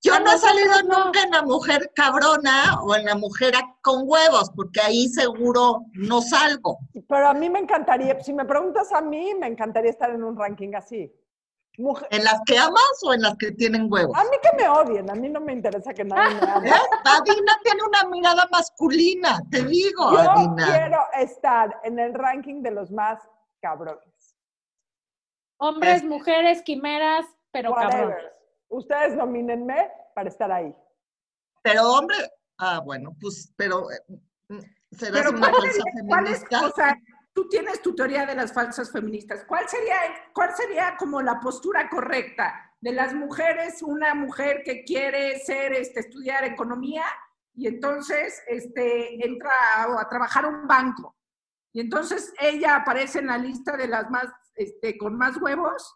Yo 0.01 0.19
no 0.19 0.31
he 0.31 0.37
salido 0.37 0.83
nunca 0.83 1.23
en 1.23 1.31
la 1.31 1.41
mujer 1.41 1.91
cabrona 1.95 2.79
o 2.83 2.95
en 2.95 3.05
la 3.05 3.15
mujer 3.15 3.53
con 3.81 4.03
huevos, 4.05 4.51
porque 4.55 4.79
ahí 4.79 5.07
seguro 5.09 5.81
no 5.93 6.21
salgo. 6.21 6.77
Pero 7.07 7.27
a 7.27 7.33
mí 7.33 7.49
me 7.49 7.59
encantaría, 7.59 8.19
si 8.21 8.31
me 8.31 8.45
preguntas 8.45 8.93
a 8.93 9.01
mí, 9.01 9.33
me 9.33 9.47
encantaría 9.47 9.89
estar 9.89 10.11
en 10.11 10.23
un 10.23 10.37
ranking 10.37 10.75
así. 10.75 11.11
¿En 11.77 12.23
las 12.23 12.39
que 12.45 12.57
amas 12.57 13.03
o 13.03 13.13
en 13.13 13.21
las 13.21 13.35
que 13.37 13.51
tienen 13.51 13.91
huevos? 13.91 14.15
A 14.17 14.23
mí 14.23 14.37
que 14.41 14.55
me 14.57 14.69
odien, 14.69 15.09
a 15.09 15.15
mí 15.15 15.29
no 15.29 15.41
me 15.41 15.53
interesa 15.53 15.93
que 15.93 16.03
nadie 16.03 16.35
me 16.35 16.51
ame. 16.51 16.69
¿Eh? 16.69 16.73
Adina 17.03 17.59
tiene 17.63 17.83
una 17.83 18.03
mirada 18.09 18.47
masculina, 18.51 19.41
te 19.51 19.63
digo, 19.63 20.11
Yo 20.11 20.19
Adina. 20.19 20.65
quiero 20.65 20.99
estar 21.19 21.79
en 21.83 21.99
el 21.99 22.13
ranking 22.13 22.61
de 22.61 22.71
los 22.71 22.91
más 22.91 23.19
cabrones. 23.61 24.35
Hombres, 25.57 26.03
mujeres, 26.03 26.61
quimeras, 26.61 27.25
pero 27.51 27.73
cabrones. 27.73 28.33
Ustedes 28.69 29.15
nomínenme 29.15 29.89
para 30.13 30.29
estar 30.29 30.51
ahí. 30.51 30.73
Pero 31.61 31.91
hombre, 31.91 32.17
ah, 32.57 32.79
bueno, 32.83 33.15
pues, 33.19 33.53
pero 33.55 33.91
eh, 33.91 33.99
mm, 34.49 34.59
serás 34.91 35.27
una 35.27 35.51
falsa 35.51 35.83
feminista 35.93 36.97
tú 37.35 37.49
tienes 37.49 37.81
tu 37.81 37.93
teoría 37.93 38.25
de 38.25 38.33
las 38.33 38.53
falsas 38.53 38.89
feministas. 38.91 39.43
¿Cuál 39.45 39.67
sería, 39.67 39.97
¿Cuál 40.33 40.55
sería 40.55 40.95
como 40.97 41.21
la 41.21 41.39
postura 41.41 41.89
correcta 41.89 42.73
de 42.79 42.93
las 42.93 43.13
mujeres? 43.13 43.83
Una 43.83 44.15
mujer 44.15 44.63
que 44.63 44.85
quiere 44.85 45.37
ser, 45.39 45.73
este, 45.73 45.99
estudiar 45.99 46.45
economía 46.45 47.03
y 47.53 47.67
entonces 47.67 48.41
este, 48.47 49.25
entra 49.25 49.51
a, 49.75 50.01
a 50.01 50.09
trabajar 50.09 50.45
un 50.45 50.65
banco. 50.65 51.17
Y 51.73 51.81
entonces 51.81 52.33
ella 52.39 52.77
aparece 52.77 53.19
en 53.19 53.27
la 53.27 53.37
lista 53.37 53.75
de 53.75 53.89
las 53.89 54.09
más, 54.09 54.27
este, 54.55 54.97
con 54.97 55.17
más 55.17 55.35
huevos. 55.35 55.93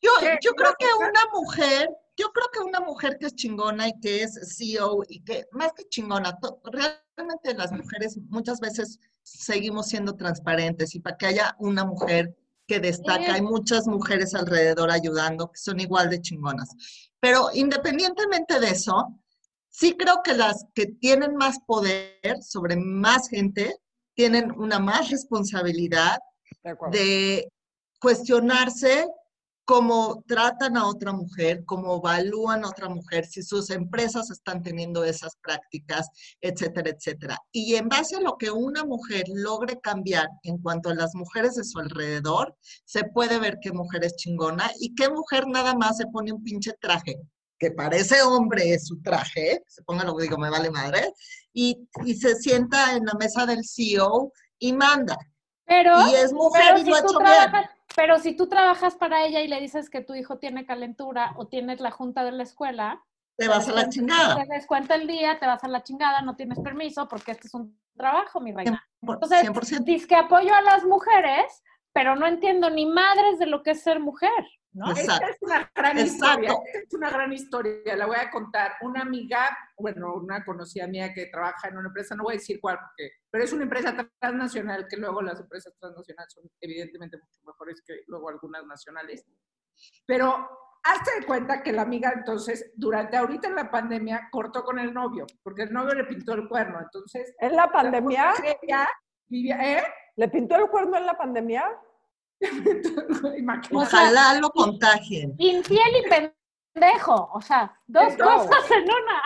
Yo, 0.00 0.10
yo 0.42 0.52
creo 0.54 0.74
que 0.78 0.86
una 0.98 1.20
mujer, 1.34 1.90
yo 2.16 2.32
creo 2.32 2.46
que 2.50 2.60
una 2.60 2.80
mujer 2.80 3.18
que 3.20 3.26
es 3.26 3.34
chingona 3.34 3.88
y 3.88 4.00
que 4.00 4.22
es 4.22 4.56
CEO 4.56 5.02
y 5.06 5.22
que 5.22 5.44
más 5.52 5.74
que 5.74 5.86
chingona, 5.90 6.38
realmente 6.64 7.52
las 7.54 7.72
mujeres 7.72 8.16
muchas 8.30 8.58
veces 8.60 8.98
seguimos 9.22 9.88
siendo 9.88 10.16
transparentes 10.16 10.94
y 10.94 11.00
para 11.00 11.16
que 11.16 11.26
haya 11.26 11.56
una 11.58 11.84
mujer 11.84 12.36
que 12.66 12.80
destaca, 12.80 13.34
hay 13.34 13.42
muchas 13.42 13.86
mujeres 13.86 14.34
alrededor 14.34 14.90
ayudando 14.90 15.50
que 15.50 15.58
son 15.58 15.80
igual 15.80 16.08
de 16.08 16.20
chingonas. 16.20 16.70
Pero 17.18 17.50
independientemente 17.52 18.60
de 18.60 18.70
eso, 18.70 19.18
sí 19.68 19.96
creo 19.96 20.22
que 20.22 20.34
las 20.34 20.66
que 20.74 20.86
tienen 20.86 21.34
más 21.34 21.58
poder 21.66 22.42
sobre 22.42 22.76
más 22.76 23.28
gente 23.28 23.76
tienen 24.14 24.52
una 24.52 24.78
más 24.78 25.10
responsabilidad 25.10 26.18
de 26.92 27.50
cuestionarse 28.00 29.06
cómo 29.70 30.24
tratan 30.26 30.76
a 30.76 30.88
otra 30.88 31.12
mujer, 31.12 31.64
cómo 31.64 31.98
evalúan 31.98 32.64
a 32.64 32.70
otra 32.70 32.88
mujer, 32.88 33.24
si 33.24 33.40
sus 33.40 33.70
empresas 33.70 34.28
están 34.28 34.64
teniendo 34.64 35.04
esas 35.04 35.36
prácticas, 35.36 36.08
etcétera, 36.40 36.90
etcétera. 36.90 37.38
Y 37.52 37.76
en 37.76 37.88
base 37.88 38.16
a 38.16 38.20
lo 38.20 38.36
que 38.36 38.50
una 38.50 38.84
mujer 38.84 39.26
logre 39.32 39.78
cambiar 39.80 40.26
en 40.42 40.58
cuanto 40.58 40.90
a 40.90 40.96
las 40.96 41.14
mujeres 41.14 41.54
de 41.54 41.62
su 41.62 41.78
alrededor, 41.78 42.56
se 42.84 43.04
puede 43.04 43.38
ver 43.38 43.58
qué 43.62 43.70
mujer 43.70 44.04
es 44.04 44.16
chingona 44.16 44.68
y 44.80 44.92
qué 44.96 45.08
mujer 45.08 45.46
nada 45.46 45.76
más 45.76 45.98
se 45.98 46.06
pone 46.08 46.32
un 46.32 46.42
pinche 46.42 46.72
traje 46.80 47.14
que 47.56 47.70
parece 47.70 48.22
hombre 48.22 48.72
es 48.72 48.88
su 48.88 49.00
traje, 49.02 49.62
se 49.68 49.82
ponga 49.84 50.02
lo 50.02 50.16
que 50.16 50.22
digo, 50.24 50.38
me 50.38 50.50
vale 50.50 50.70
madre, 50.70 51.12
y, 51.52 51.86
y 52.06 52.14
se 52.14 52.34
sienta 52.34 52.96
en 52.96 53.04
la 53.04 53.12
mesa 53.20 53.46
del 53.46 53.62
CEO 53.64 54.32
y 54.58 54.72
manda. 54.72 55.16
Pero, 55.64 56.08
y 56.08 56.14
es 56.14 56.32
mujer 56.32 56.78
y 56.78 56.84
lo 56.84 56.96
ha 56.96 56.98
hecho 57.00 57.18
bien 57.18 57.79
pero 57.96 58.18
si 58.18 58.34
tú 58.34 58.48
trabajas 58.48 58.94
para 58.94 59.24
ella 59.24 59.40
y 59.40 59.48
le 59.48 59.60
dices 59.60 59.90
que 59.90 60.00
tu 60.00 60.14
hijo 60.14 60.38
tiene 60.38 60.66
calentura 60.66 61.34
o 61.36 61.46
tienes 61.46 61.80
la 61.80 61.90
junta 61.90 62.24
de 62.24 62.32
la 62.32 62.42
escuela, 62.42 63.04
te 63.36 63.48
vas 63.48 63.68
a 63.68 63.72
la 63.72 63.88
chingada. 63.88 64.36
Te 64.36 64.52
descuenta 64.52 64.94
el 64.94 65.06
día, 65.06 65.38
te 65.38 65.46
vas 65.46 65.64
a 65.64 65.68
la 65.68 65.82
chingada, 65.82 66.20
no 66.20 66.36
tienes 66.36 66.58
permiso 66.60 67.08
porque 67.08 67.32
este 67.32 67.46
es 67.46 67.54
un 67.54 67.78
trabajo, 67.96 68.38
mi 68.40 68.52
reina. 68.52 68.86
Entonces, 69.00 69.50
100%. 69.50 69.84
dices 69.84 70.06
que 70.06 70.14
apoyo 70.14 70.54
a 70.54 70.60
las 70.60 70.84
mujeres, 70.84 71.62
pero 71.92 72.16
no 72.16 72.26
entiendo 72.26 72.68
ni 72.68 72.84
madres 72.84 73.38
de 73.38 73.46
lo 73.46 73.62
que 73.62 73.70
es 73.70 73.82
ser 73.82 73.98
mujer. 73.98 74.30
¿No? 74.72 74.92
Esta 74.92 75.16
es 75.28 75.36
una 75.40 75.70
gran 75.74 75.98
Exacto. 75.98 76.42
historia. 76.42 76.50
esta 76.66 76.78
es 76.78 76.94
una 76.94 77.10
gran 77.10 77.32
historia. 77.32 77.96
La 77.96 78.06
voy 78.06 78.16
a 78.16 78.30
contar. 78.30 78.72
Una 78.82 79.02
amiga, 79.02 79.56
bueno, 79.76 80.14
una 80.14 80.44
conocida 80.44 80.86
mía 80.86 81.12
que 81.12 81.26
trabaja 81.26 81.68
en 81.68 81.78
una 81.78 81.88
empresa, 81.88 82.14
no 82.14 82.24
voy 82.24 82.34
a 82.34 82.38
decir 82.38 82.60
cuál, 82.60 82.78
porque, 82.78 83.10
pero 83.30 83.44
es 83.44 83.52
una 83.52 83.64
empresa 83.64 83.94
transnacional, 84.18 84.86
que 84.88 84.96
luego 84.96 85.22
las 85.22 85.40
empresas 85.40 85.74
transnacionales 85.78 86.32
son 86.32 86.44
evidentemente 86.60 87.16
mucho 87.16 87.46
mejores 87.46 87.82
que 87.86 88.02
luego 88.06 88.28
algunas 88.28 88.64
nacionales. 88.66 89.24
Pero 90.06 90.48
hazte 90.82 91.20
de 91.20 91.26
cuenta 91.26 91.62
que 91.62 91.72
la 91.72 91.82
amiga 91.82 92.12
entonces, 92.14 92.72
durante 92.76 93.16
ahorita 93.16 93.48
en 93.48 93.54
la 93.54 93.70
pandemia, 93.70 94.28
cortó 94.30 94.64
con 94.64 94.78
el 94.78 94.94
novio, 94.94 95.26
porque 95.42 95.62
el 95.62 95.72
novio 95.72 95.94
le 95.94 96.04
pintó 96.04 96.34
el 96.34 96.48
cuerno. 96.48 96.80
Entonces, 96.80 97.34
¿En 97.38 97.56
la 97.56 97.70
pandemia? 97.70 98.34
ella 98.62 98.88
vivía, 99.28 99.78
¿eh? 99.78 99.84
¿Le 100.16 100.28
pintó 100.28 100.56
el 100.56 100.68
cuerno 100.68 100.96
en 100.96 101.06
la 101.06 101.14
pandemia? 101.14 101.64
Imagínate. 103.38 103.76
O 103.76 103.84
sea, 103.86 104.00
Ojalá 104.02 104.40
lo 104.40 104.50
contagien. 104.50 105.34
Infiel 105.38 106.04
y 106.04 106.30
pendejo. 106.74 107.30
O 107.32 107.40
sea, 107.40 107.72
dos 107.86 108.16
cosas 108.16 108.70
en 108.70 108.84
una. 108.84 109.22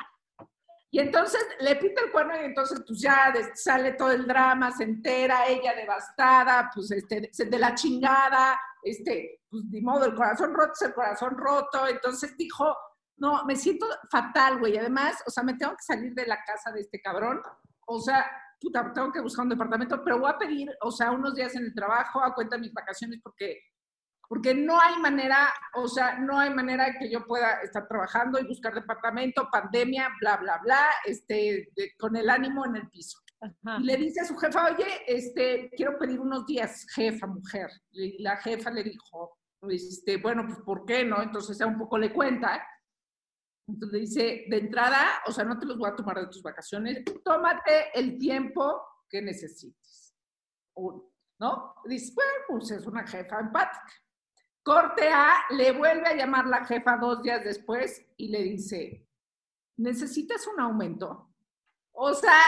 Y 0.91 1.01
entonces 1.01 1.45
le 1.59 1.75
pinta 1.75 2.03
el 2.03 2.13
cuerno 2.13 2.41
y 2.41 2.45
entonces 2.45 2.81
pues 2.87 3.01
ya 3.01 3.33
de- 3.33 3.57
sale 3.57 3.93
todo 3.95 4.13
el 4.13 4.27
drama, 4.27 4.71
se 4.71 4.85
entera, 4.85 5.49
ella 5.49 5.75
devastada, 5.75 6.71
pues 6.73 6.89
este, 6.93 7.31
de 7.45 7.59
la 7.59 7.75
chingada, 7.75 8.57
este, 8.81 9.41
pues 9.51 9.65
ni 9.73 9.81
modo, 9.81 10.05
el 10.05 10.15
corazón 10.15 10.55
roto 10.55 10.73
es 10.73 10.83
el 10.83 10.95
corazón 10.95 11.37
roto. 11.37 11.89
Entonces 11.89 12.37
dijo, 12.37 12.77
no, 13.17 13.45
me 13.45 13.57
siento 13.57 13.87
fatal, 14.09 14.59
güey. 14.61 14.77
Además, 14.79 15.21
o 15.27 15.31
sea, 15.31 15.43
me 15.43 15.55
tengo 15.55 15.73
que 15.73 15.83
salir 15.83 16.15
de 16.15 16.27
la 16.27 16.39
casa 16.45 16.71
de 16.71 16.83
este 16.83 17.01
cabrón. 17.01 17.43
O 17.87 18.01
sea, 18.01 18.31
puta, 18.65 18.93
tengo 18.93 19.13
que 19.13 19.21
buscar 19.21 19.45
un 19.45 19.51
departamento, 19.51 20.03
pero 20.03 20.19
voy 20.19 20.31
a 20.31 20.39
pedir, 20.39 20.71
o 20.81 20.91
sea, 20.91 21.11
unos 21.13 21.35
días 21.35 21.55
en 21.55 21.65
el 21.67 21.75
trabajo 21.75 22.21
a 22.23 22.35
cuenta 22.35 22.57
de 22.57 22.63
mis 22.63 22.73
vacaciones 22.73 23.21
porque 23.23 23.59
porque 24.27 24.55
no 24.55 24.81
hay 24.81 24.99
manera, 25.01 25.53
o 25.75 25.87
sea, 25.87 26.19
no 26.19 26.39
hay 26.41 26.53
manera 26.53 26.95
que 26.99 27.11
yo 27.11 27.27
pueda 27.27 27.61
estar 27.61 27.87
trabajando 27.87 28.41
y 28.41 28.47
buscar 28.47 28.75
departamento, 28.75 29.49
pandemia, 29.53 30.09
bla, 30.19 30.39
bla, 30.39 30.59
bla, 30.65 30.87
este, 31.05 31.69
de- 31.77 31.93
con 31.99 32.17
el 32.17 32.31
ánimo 32.31 32.65
en 32.65 32.77
el 32.77 32.89
piso. 32.89 33.19
Ajá. 33.43 33.77
Y 33.81 33.85
le 33.85 33.97
dice 33.99 34.23
a 34.23 34.25
su 34.25 34.35
jefa, 34.39 34.65
oye, 34.73 34.87
este, 35.07 35.71
quiero 35.77 35.99
pedir 35.99 36.19
unos 36.19 36.47
días, 36.47 36.87
jefa, 36.95 37.27
mujer. 37.27 37.69
Y 37.93 38.21
la 38.23 38.39
jefa 38.39 38.71
le 38.71 38.83
dijo, 38.83 39.39
este, 39.69 40.17
bueno, 40.17 40.45
pues, 40.47 40.59
¿por 40.61 40.87
qué 40.87 41.05
no? 41.05 41.23
Entonces, 41.23 41.59
ya 41.59 41.67
un 41.67 41.79
poco 41.79 41.99
le 41.99 42.11
cuenta. 42.13 42.67
Entonces 43.67 43.93
le 43.93 43.99
dice, 44.01 44.45
de 44.49 44.59
entrada, 44.59 45.23
o 45.27 45.33
sea, 45.33 45.45
no 45.45 45.59
te 45.59 45.65
los 45.67 45.79
voy 45.79 45.89
a 45.91 45.97
tomar 45.97 46.19
de 46.21 46.27
tus 46.27 46.43
vacaciones, 46.43 47.03
tómate 47.25 47.99
el 47.99 48.19
tiempo 48.19 48.83
que 49.09 49.23
necesites. 49.23 50.15
¿no? 51.39 51.75
Dice, 51.87 52.13
bueno, 52.15 52.31
pues 52.49 52.71
es 52.71 52.87
una 52.87 53.07
jefa 53.07 53.41
empática. 53.41 53.93
Corte 54.63 55.09
A, 55.09 55.45
le 55.51 55.73
vuelve 55.73 56.09
a 56.09 56.15
llamar 56.15 56.47
la 56.47 56.65
jefa 56.65 56.97
dos 56.97 57.23
días 57.23 57.43
después 57.45 58.05
y 58.17 58.29
le 58.29 58.43
dice, 58.43 59.07
¿necesitas 59.77 60.47
un 60.47 60.61
aumento? 60.61 61.31
O 61.93 62.13
sea, 62.15 62.41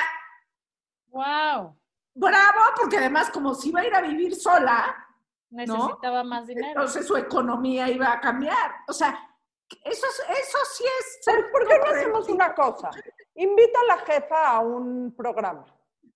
Wow. 1.09 1.79
bravo, 2.15 2.61
porque 2.77 2.99
además 2.99 3.31
como 3.31 3.55
si 3.55 3.69
iba 3.71 3.81
a 3.81 3.87
ir 3.87 3.95
a 3.95 4.03
vivir 4.03 4.35
sola, 4.35 5.03
Necesitaba 5.49 6.25
más 6.25 6.47
dinero. 6.47 6.69
entonces 6.69 7.07
su 7.07 7.17
economía 7.17 7.89
iba 7.91 8.13
a 8.13 8.21
cambiar. 8.21 8.73
O 8.89 8.93
sea, 8.93 9.26
eso, 9.85 10.07
es- 10.07 10.39
eso 10.41 10.59
sí 10.77 10.85
es... 11.01 11.19
¿Por, 11.25 11.51
por 11.51 11.67
qué 11.69 11.79
no 11.79 11.85
hacemos 11.87 12.29
una 12.29 12.55
cosa? 12.55 12.91
Invita 13.35 13.81
a 13.81 13.97
la 13.97 13.99
jefa 13.99 14.51
a 14.51 14.61
un 14.61 15.15
programa 15.17 15.65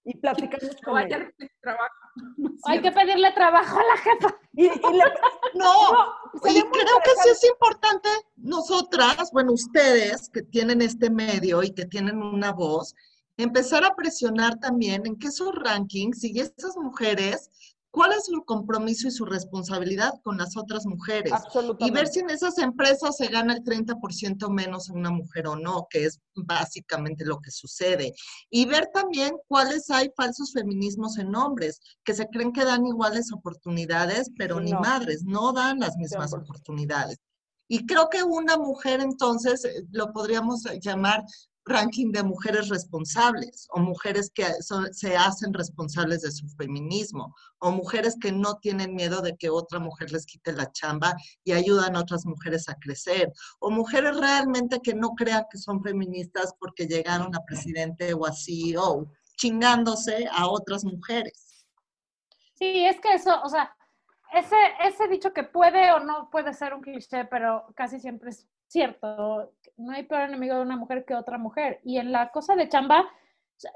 y 0.04 0.16
platicamos 0.16 0.76
con 0.84 0.98
ella. 0.98 1.30
trabajo. 1.60 1.94
Hay 2.66 2.80
que 2.82 2.90
pedirle 2.92 3.32
trabajo 3.32 3.78
a 3.78 3.82
la 3.84 3.96
jefa. 3.98 4.36
Y, 4.54 4.66
y 4.66 4.68
le- 4.68 5.04
No, 5.54 5.92
no, 5.92 6.50
y 6.50 6.60
creo 6.62 6.98
que 7.04 7.10
sí 7.22 7.28
es 7.30 7.44
importante 7.44 8.08
nosotras, 8.36 9.30
bueno, 9.32 9.52
ustedes 9.52 10.28
que 10.30 10.42
tienen 10.42 10.80
este 10.82 11.10
medio 11.10 11.62
y 11.62 11.72
que 11.72 11.86
tienen 11.86 12.22
una 12.22 12.52
voz, 12.52 12.94
empezar 13.36 13.84
a 13.84 13.94
presionar 13.96 14.58
también 14.60 15.06
en 15.06 15.18
que 15.18 15.28
esos 15.28 15.52
rankings 15.54 16.22
y 16.24 16.38
esas 16.40 16.76
mujeres, 16.76 17.50
cuál 17.90 18.12
es 18.12 18.26
su 18.26 18.44
compromiso 18.44 19.08
y 19.08 19.10
su 19.10 19.24
responsabilidad 19.24 20.12
con 20.22 20.38
las 20.38 20.56
otras 20.56 20.86
mujeres. 20.86 21.32
Y 21.80 21.90
ver 21.90 22.06
si 22.08 22.20
en 22.20 22.30
esas 22.30 22.58
empresas 22.58 23.16
se 23.16 23.26
gana 23.28 23.54
el 23.54 23.64
30% 23.64 24.48
menos 24.50 24.88
a 24.88 24.92
una 24.92 25.10
mujer 25.10 25.48
o 25.48 25.56
no, 25.56 25.86
que 25.90 26.04
es 26.04 26.20
básicamente 26.34 27.24
lo 27.24 27.40
que 27.40 27.50
sucede. 27.50 28.14
Y 28.48 28.66
ver 28.66 28.88
también 28.94 29.32
cuáles 29.48 29.90
hay 29.90 30.10
falsos 30.16 30.52
feminismos 30.52 31.18
en 31.18 31.34
hombres, 31.34 31.80
que 32.04 32.14
se 32.14 32.26
creen 32.28 32.52
que 32.52 32.64
dan 32.64 32.86
iguales 32.86 33.32
oportunidades, 33.32 34.30
pero 34.36 34.60
ni 34.60 34.70
No. 34.72 34.80
madres, 34.80 35.24
no 35.24 35.52
dan 35.52 35.80
las 35.80 35.96
mismas 35.96 36.30
100%. 36.30 36.42
oportunidades. 36.42 37.18
Y 37.68 37.86
creo 37.86 38.08
que 38.08 38.22
una 38.24 38.56
mujer 38.56 39.00
entonces 39.00 39.64
eh, 39.64 39.84
lo 39.92 40.12
podríamos 40.12 40.64
llamar 40.80 41.22
ranking 41.70 42.12
de 42.12 42.22
mujeres 42.22 42.68
responsables 42.68 43.66
o 43.70 43.80
mujeres 43.80 44.30
que 44.34 44.44
se 44.92 45.16
hacen 45.16 45.54
responsables 45.54 46.22
de 46.22 46.30
su 46.30 46.48
feminismo 46.50 47.34
o 47.58 47.70
mujeres 47.70 48.16
que 48.20 48.32
no 48.32 48.56
tienen 48.56 48.94
miedo 48.94 49.22
de 49.22 49.36
que 49.36 49.48
otra 49.48 49.78
mujer 49.78 50.12
les 50.12 50.26
quite 50.26 50.52
la 50.52 50.70
chamba 50.72 51.14
y 51.44 51.52
ayudan 51.52 51.96
a 51.96 52.00
otras 52.00 52.26
mujeres 52.26 52.68
a 52.68 52.74
crecer 52.74 53.32
o 53.60 53.70
mujeres 53.70 54.16
realmente 54.16 54.80
que 54.80 54.94
no 54.94 55.14
crean 55.14 55.46
que 55.50 55.58
son 55.58 55.82
feministas 55.82 56.54
porque 56.58 56.86
llegaron 56.86 57.34
a 57.34 57.44
presidente 57.44 58.12
o 58.12 58.26
a 58.26 58.32
CEO 58.32 59.10
chingándose 59.36 60.28
a 60.30 60.48
otras 60.48 60.84
mujeres. 60.84 61.64
Sí, 62.54 62.84
es 62.84 63.00
que 63.00 63.14
eso, 63.14 63.40
o 63.42 63.48
sea, 63.48 63.74
ese, 64.32 64.56
ese 64.84 65.08
dicho 65.08 65.32
que 65.32 65.44
puede 65.44 65.92
o 65.92 66.00
no 66.00 66.28
puede 66.30 66.52
ser 66.52 66.74
un 66.74 66.82
cliché, 66.82 67.24
pero 67.24 67.66
casi 67.74 67.98
siempre 67.98 68.30
es 68.30 68.46
cierto. 68.70 69.52
No 69.76 69.92
hay 69.92 70.04
peor 70.04 70.22
enemigo 70.22 70.56
de 70.56 70.62
una 70.62 70.76
mujer 70.76 71.04
que 71.04 71.14
otra 71.14 71.38
mujer. 71.38 71.80
Y 71.84 71.98
en 71.98 72.12
la 72.12 72.30
cosa 72.30 72.54
de 72.54 72.68
chamba, 72.68 73.08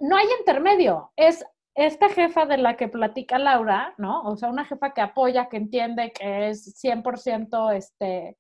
no 0.01 0.17
hay 0.17 0.27
intermedio. 0.39 1.13
Es 1.17 1.45
esta 1.75 2.09
jefa 2.09 2.47
de 2.47 2.59
la 2.59 2.77
que 2.77 2.89
platica 2.89 3.39
Laura, 3.39 3.95
¿no? 3.99 4.23
O 4.23 4.37
sea, 4.37 4.49
una 4.49 4.65
jefa 4.65 4.95
que 4.95 5.01
apoya, 5.01 5.49
que 5.49 5.57
entiende 5.57 6.13
que 6.13 6.49
es 6.49 6.81
100% 6.83 7.75
este, 7.75 8.39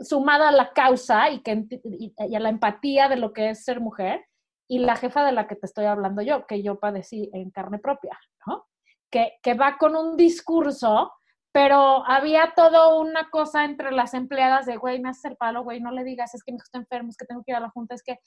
sumada 0.00 0.48
a 0.48 0.52
la 0.52 0.72
causa 0.72 1.30
y, 1.30 1.40
que, 1.40 1.66
y 1.84 2.34
a 2.34 2.40
la 2.40 2.48
empatía 2.48 3.08
de 3.08 3.16
lo 3.16 3.32
que 3.32 3.50
es 3.50 3.64
ser 3.64 3.80
mujer. 3.80 4.24
Y 4.70 4.80
la 4.80 4.96
jefa 4.96 5.24
de 5.24 5.32
la 5.32 5.46
que 5.46 5.56
te 5.56 5.66
estoy 5.66 5.86
hablando 5.86 6.22
yo, 6.22 6.46
que 6.46 6.62
yo 6.62 6.78
padecí 6.78 7.30
en 7.32 7.50
carne 7.50 7.78
propia, 7.78 8.18
¿no? 8.46 8.66
que, 9.10 9.38
que 9.42 9.54
va 9.54 9.76
con 9.78 9.96
un 9.96 10.16
discurso, 10.16 11.12
pero 11.58 12.06
había 12.06 12.52
todo 12.54 13.00
una 13.00 13.30
cosa 13.30 13.64
entre 13.64 13.90
las 13.90 14.14
empleadas 14.14 14.64
de, 14.64 14.76
güey, 14.76 15.00
me 15.00 15.08
haces 15.08 15.24
el 15.24 15.36
palo, 15.36 15.64
güey, 15.64 15.80
no 15.80 15.90
le 15.90 16.04
digas, 16.04 16.32
es 16.32 16.44
que 16.44 16.52
mi 16.52 16.56
hijo 16.56 16.62
está 16.62 16.78
enfermo, 16.78 17.08
es 17.08 17.16
que 17.16 17.26
tengo 17.26 17.42
que 17.42 17.50
ir 17.50 17.56
a 17.56 17.60
la 17.60 17.70
junta, 17.70 17.96
es 17.96 18.04
que 18.04 18.20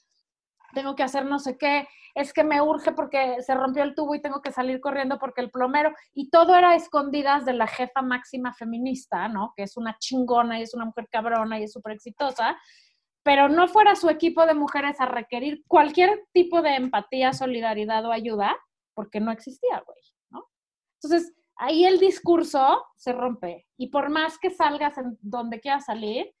tengo 0.74 0.94
que 0.94 1.02
hacer 1.02 1.24
no 1.24 1.38
sé 1.38 1.56
qué, 1.56 1.88
es 2.14 2.34
que 2.34 2.44
me 2.44 2.60
urge 2.60 2.92
porque 2.92 3.40
se 3.40 3.54
rompió 3.54 3.84
el 3.84 3.94
tubo 3.94 4.14
y 4.14 4.20
tengo 4.20 4.42
que 4.42 4.52
salir 4.52 4.82
corriendo 4.82 5.18
porque 5.18 5.40
el 5.40 5.50
plomero, 5.50 5.94
y 6.12 6.28
todo 6.28 6.54
era 6.54 6.74
escondidas 6.74 7.46
de 7.46 7.54
la 7.54 7.66
jefa 7.66 8.02
máxima 8.02 8.52
feminista, 8.52 9.26
¿no? 9.28 9.54
Que 9.56 9.62
es 9.62 9.78
una 9.78 9.96
chingona 9.98 10.60
y 10.60 10.64
es 10.64 10.74
una 10.74 10.84
mujer 10.84 11.08
cabrona 11.10 11.58
y 11.58 11.62
es 11.62 11.72
súper 11.72 11.92
exitosa, 11.92 12.58
pero 13.22 13.48
no 13.48 13.66
fuera 13.66 13.96
su 13.96 14.10
equipo 14.10 14.44
de 14.44 14.52
mujeres 14.52 15.00
a 15.00 15.06
requerir 15.06 15.62
cualquier 15.66 16.26
tipo 16.34 16.60
de 16.60 16.74
empatía, 16.74 17.32
solidaridad 17.32 18.04
o 18.04 18.12
ayuda, 18.12 18.54
porque 18.92 19.20
no 19.20 19.32
existía, 19.32 19.82
güey, 19.86 20.00
¿no? 20.28 20.50
Entonces, 21.02 21.32
ahí 21.56 21.84
el 21.84 21.98
discurso 21.98 22.84
se 22.96 23.12
rompe. 23.12 23.66
Y 23.76 23.88
por 23.88 24.10
más 24.10 24.38
que 24.38 24.50
salgas 24.50 24.98
en 24.98 25.18
donde 25.20 25.60
quieras 25.60 25.86
salir, 25.86 26.34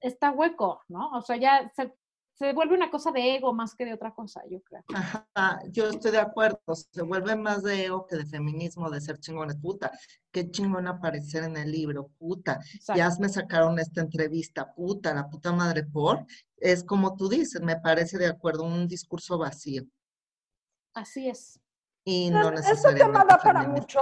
está 0.00 0.30
hueco, 0.30 0.82
¿no? 0.88 1.10
O 1.10 1.22
sea, 1.22 1.36
ya 1.36 1.70
se, 1.74 1.92
se 2.34 2.52
vuelve 2.52 2.76
una 2.76 2.90
cosa 2.90 3.10
de 3.10 3.34
ego 3.34 3.52
más 3.52 3.74
que 3.74 3.84
de 3.84 3.94
otra 3.94 4.14
cosa, 4.14 4.42
yo 4.48 4.62
creo. 4.62 4.84
Ajá, 4.94 5.60
yo 5.70 5.88
estoy 5.88 6.12
de 6.12 6.18
acuerdo, 6.18 6.60
se 6.74 7.02
vuelve 7.02 7.34
más 7.34 7.64
de 7.64 7.86
ego 7.86 8.06
que 8.06 8.16
de 8.16 8.26
feminismo, 8.26 8.90
de 8.90 9.00
ser 9.00 9.18
chingones, 9.18 9.56
puta, 9.56 9.90
qué 10.30 10.48
chingón 10.50 10.86
aparecer 10.86 11.42
en 11.42 11.56
el 11.56 11.72
libro, 11.72 12.10
puta, 12.18 12.60
Exacto. 12.74 12.98
ya 12.98 13.10
me 13.18 13.28
sacaron 13.28 13.78
esta 13.80 14.00
entrevista, 14.00 14.72
puta, 14.72 15.12
la 15.12 15.28
puta 15.28 15.52
madre 15.52 15.84
por, 15.84 16.24
es 16.56 16.84
como 16.84 17.16
tú 17.16 17.28
dices, 17.28 17.60
me 17.60 17.76
parece 17.76 18.18
de 18.18 18.28
acuerdo, 18.28 18.62
un 18.62 18.86
discurso 18.86 19.36
vacío 19.36 19.84
Así 20.94 21.28
es. 21.28 21.60
Y 22.08 22.30
no 22.30 22.48
Este 22.48 22.94
tema 22.94 23.22
da 23.24 23.36
para 23.36 23.64
mucho. 23.64 24.00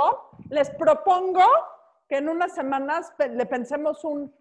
Les 0.49 0.71
propongo 0.71 1.43
que 2.09 2.19
en 2.19 2.29
unas 2.29 2.55
semanas 2.55 3.13
le 3.19 3.47
pensemos 3.47 4.05
un 4.05 4.33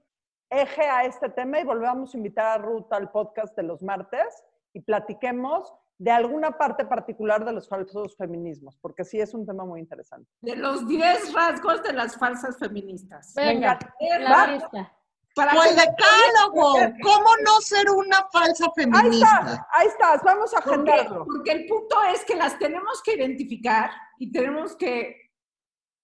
eje 0.51 0.83
a 0.83 1.05
este 1.05 1.29
tema 1.29 1.59
y 1.59 1.63
volvamos 1.63 2.13
a 2.13 2.17
invitar 2.17 2.45
a 2.45 2.57
Ruth 2.63 2.91
al 2.91 3.09
podcast 3.09 3.55
de 3.55 3.63
los 3.63 3.81
martes 3.81 4.45
y 4.73 4.81
platiquemos 4.81 5.73
de 5.97 6.11
alguna 6.11 6.51
parte 6.51 6.85
particular 6.85 7.43
de 7.43 7.53
los 7.53 7.67
falsos 7.67 8.15
feminismos, 8.15 8.77
porque 8.77 9.03
sí 9.03 9.19
es 9.19 9.33
un 9.33 9.47
tema 9.47 9.65
muy 9.65 9.79
interesante. 9.79 10.29
De 10.41 10.55
los 10.55 10.87
10 10.87 11.33
rasgos 11.33 11.81
de 11.81 11.93
las 11.93 12.17
falsas 12.17 12.59
feministas. 12.59 13.33
Venga, 13.33 13.79
Venga, 13.99 14.19
la 14.19 14.47
lista. 14.47 14.93
Para 15.35 15.53
O 15.53 15.63
el 15.63 15.75
que- 15.75 15.81
decálogo, 15.81 16.73
¿cómo 17.03 17.29
no 17.45 17.59
ser 17.59 17.89
una 17.89 18.25
falsa 18.31 18.65
Ahí 18.65 18.71
feminista? 18.75 19.27
está, 19.39 19.67
ahí 19.73 19.87
estás, 19.87 20.23
vamos 20.23 20.53
a 20.53 20.61
Porque, 20.61 20.91
agendarlo. 20.91 21.25
porque 21.25 21.51
el 21.51 21.67
punto 21.67 22.01
es 22.03 22.23
que 22.23 22.35
las 22.35 22.57
tenemos 22.57 23.03
que 23.03 23.15
identificar 23.15 23.91
y 24.17 24.31
tenemos 24.31 24.75
que 24.77 25.17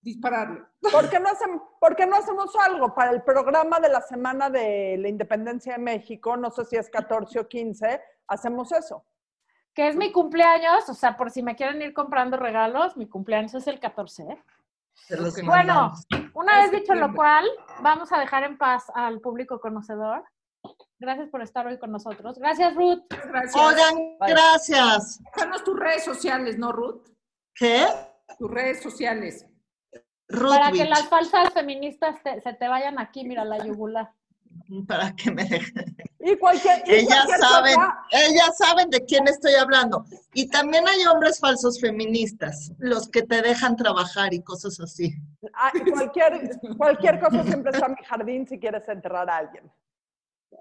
dispararle. 0.02 0.62
¿Por 0.92 1.10
qué, 1.10 1.20
no 1.20 1.30
hacemos, 1.30 1.62
¿Por 1.80 1.96
qué 1.96 2.06
no 2.06 2.18
hacemos 2.18 2.54
algo 2.58 2.94
para 2.94 3.12
el 3.12 3.22
programa 3.24 3.80
de 3.80 3.88
la 3.90 4.02
Semana 4.02 4.50
de 4.50 4.98
la 5.00 5.08
Independencia 5.08 5.74
de 5.74 5.80
México? 5.80 6.36
No 6.36 6.50
sé 6.52 6.66
si 6.66 6.76
es 6.76 6.90
14 6.90 7.40
o 7.40 7.48
15, 7.48 8.02
hacemos 8.28 8.72
eso. 8.74 9.06
Que 9.74 9.88
es 9.88 9.96
mi 9.96 10.12
cumpleaños, 10.12 10.90
o 10.90 10.94
sea, 10.94 11.16
por 11.16 11.32
si 11.32 11.42
me 11.42 11.56
quieren 11.56 11.82
ir 11.82 11.94
comprando 11.94 12.36
regalos, 12.36 12.98
mi 12.98 13.08
cumpleaños 13.08 13.54
es 13.54 13.68
el 13.68 13.80
14. 13.80 14.24
¿eh? 14.24 14.44
Bueno, 15.46 15.94
una 16.34 16.62
vez 16.62 16.72
dicho 16.72 16.94
lo 16.94 17.14
cual, 17.14 17.46
vamos 17.82 18.12
a 18.12 18.20
dejar 18.20 18.44
en 18.44 18.58
paz 18.58 18.86
al 18.96 19.20
público 19.22 19.60
conocedor. 19.60 20.24
Gracias 21.00 21.30
por 21.30 21.42
estar 21.42 21.66
hoy 21.66 21.80
con 21.80 21.92
nosotros. 21.92 22.38
Gracias, 22.38 22.76
Ruth. 22.76 23.02
Gracias. 23.10 23.56
Oigan, 23.56 23.96
Bye. 24.20 24.30
gracias. 24.30 25.20
Déjanos 25.36 25.64
tus 25.64 25.80
redes 25.80 26.04
sociales, 26.04 26.58
¿no, 26.58 26.72
Ruth? 26.72 27.08
¿Qué? 27.56 27.86
Tus 28.38 28.50
redes 28.52 28.82
sociales. 28.82 29.46
Para 30.28 30.72
que 30.72 30.86
las 30.86 31.10
falsas 31.10 31.52
feministas 31.54 32.22
te- 32.24 32.40
se 32.42 32.54
te 32.54 32.68
vayan 32.68 33.00
aquí, 33.00 33.24
mira 33.26 33.44
la 33.44 33.58
yugular. 33.66 34.12
para 34.88 35.16
que 35.16 35.32
me 35.32 35.44
dejen. 35.46 35.96
Y 36.24 36.36
cualquier, 36.38 36.84
y 36.88 36.92
Ellas 36.94 37.26
cualquier 37.26 37.40
saben, 37.40 37.76
cosa, 37.76 38.04
ellas 38.12 38.58
saben 38.58 38.90
de 38.92 39.06
quién 39.06 39.28
estoy 39.28 39.56
hablando. 39.56 40.06
Y 40.34 40.48
también 40.50 40.88
hay 40.88 41.06
hombres 41.08 41.40
falsos 41.40 41.80
feministas, 41.82 42.72
los 42.78 43.10
que 43.10 43.24
te 43.24 43.42
dejan 43.42 43.76
trabajar 43.76 44.34
y 44.34 44.42
cosas 44.44 44.80
así. 44.80 45.16
ah, 45.54 45.72
cualquier, 45.90 46.60
cualquier 46.78 47.20
cosa 47.20 47.44
siempre 47.44 47.72
está 47.72 47.88
en 47.88 47.94
mi 47.94 48.04
jardín 48.06 48.48
si 48.48 48.60
quieres 48.60 48.88
enterrar 48.88 49.30
a 49.30 49.38
alguien. 49.38 49.72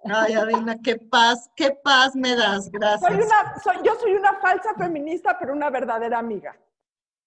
Ay, 0.04 0.32
Adina, 0.32 0.76
qué 0.82 0.96
paz, 0.96 1.50
qué 1.54 1.72
paz 1.72 2.14
me 2.16 2.34
das, 2.34 2.70
gracias. 2.70 3.00
Soy 3.12 3.20
una, 3.20 3.60
soy- 3.62 3.82
yo 3.84 3.94
soy 4.00 4.12
una 4.14 4.34
falsa 4.40 4.72
feminista, 4.78 5.36
pero 5.38 5.52
una 5.52 5.68
verdadera 5.68 6.18
amiga. 6.20 6.56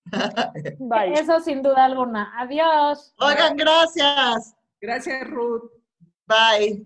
Bye. 0.79 1.13
Eso 1.13 1.39
sin 1.39 1.61
duda 1.61 1.85
alguna. 1.85 2.33
Adiós. 2.39 3.13
Oigan, 3.19 3.55
gracias. 3.57 4.55
Gracias, 4.81 5.29
Ruth. 5.29 5.71
Bye. 6.25 6.81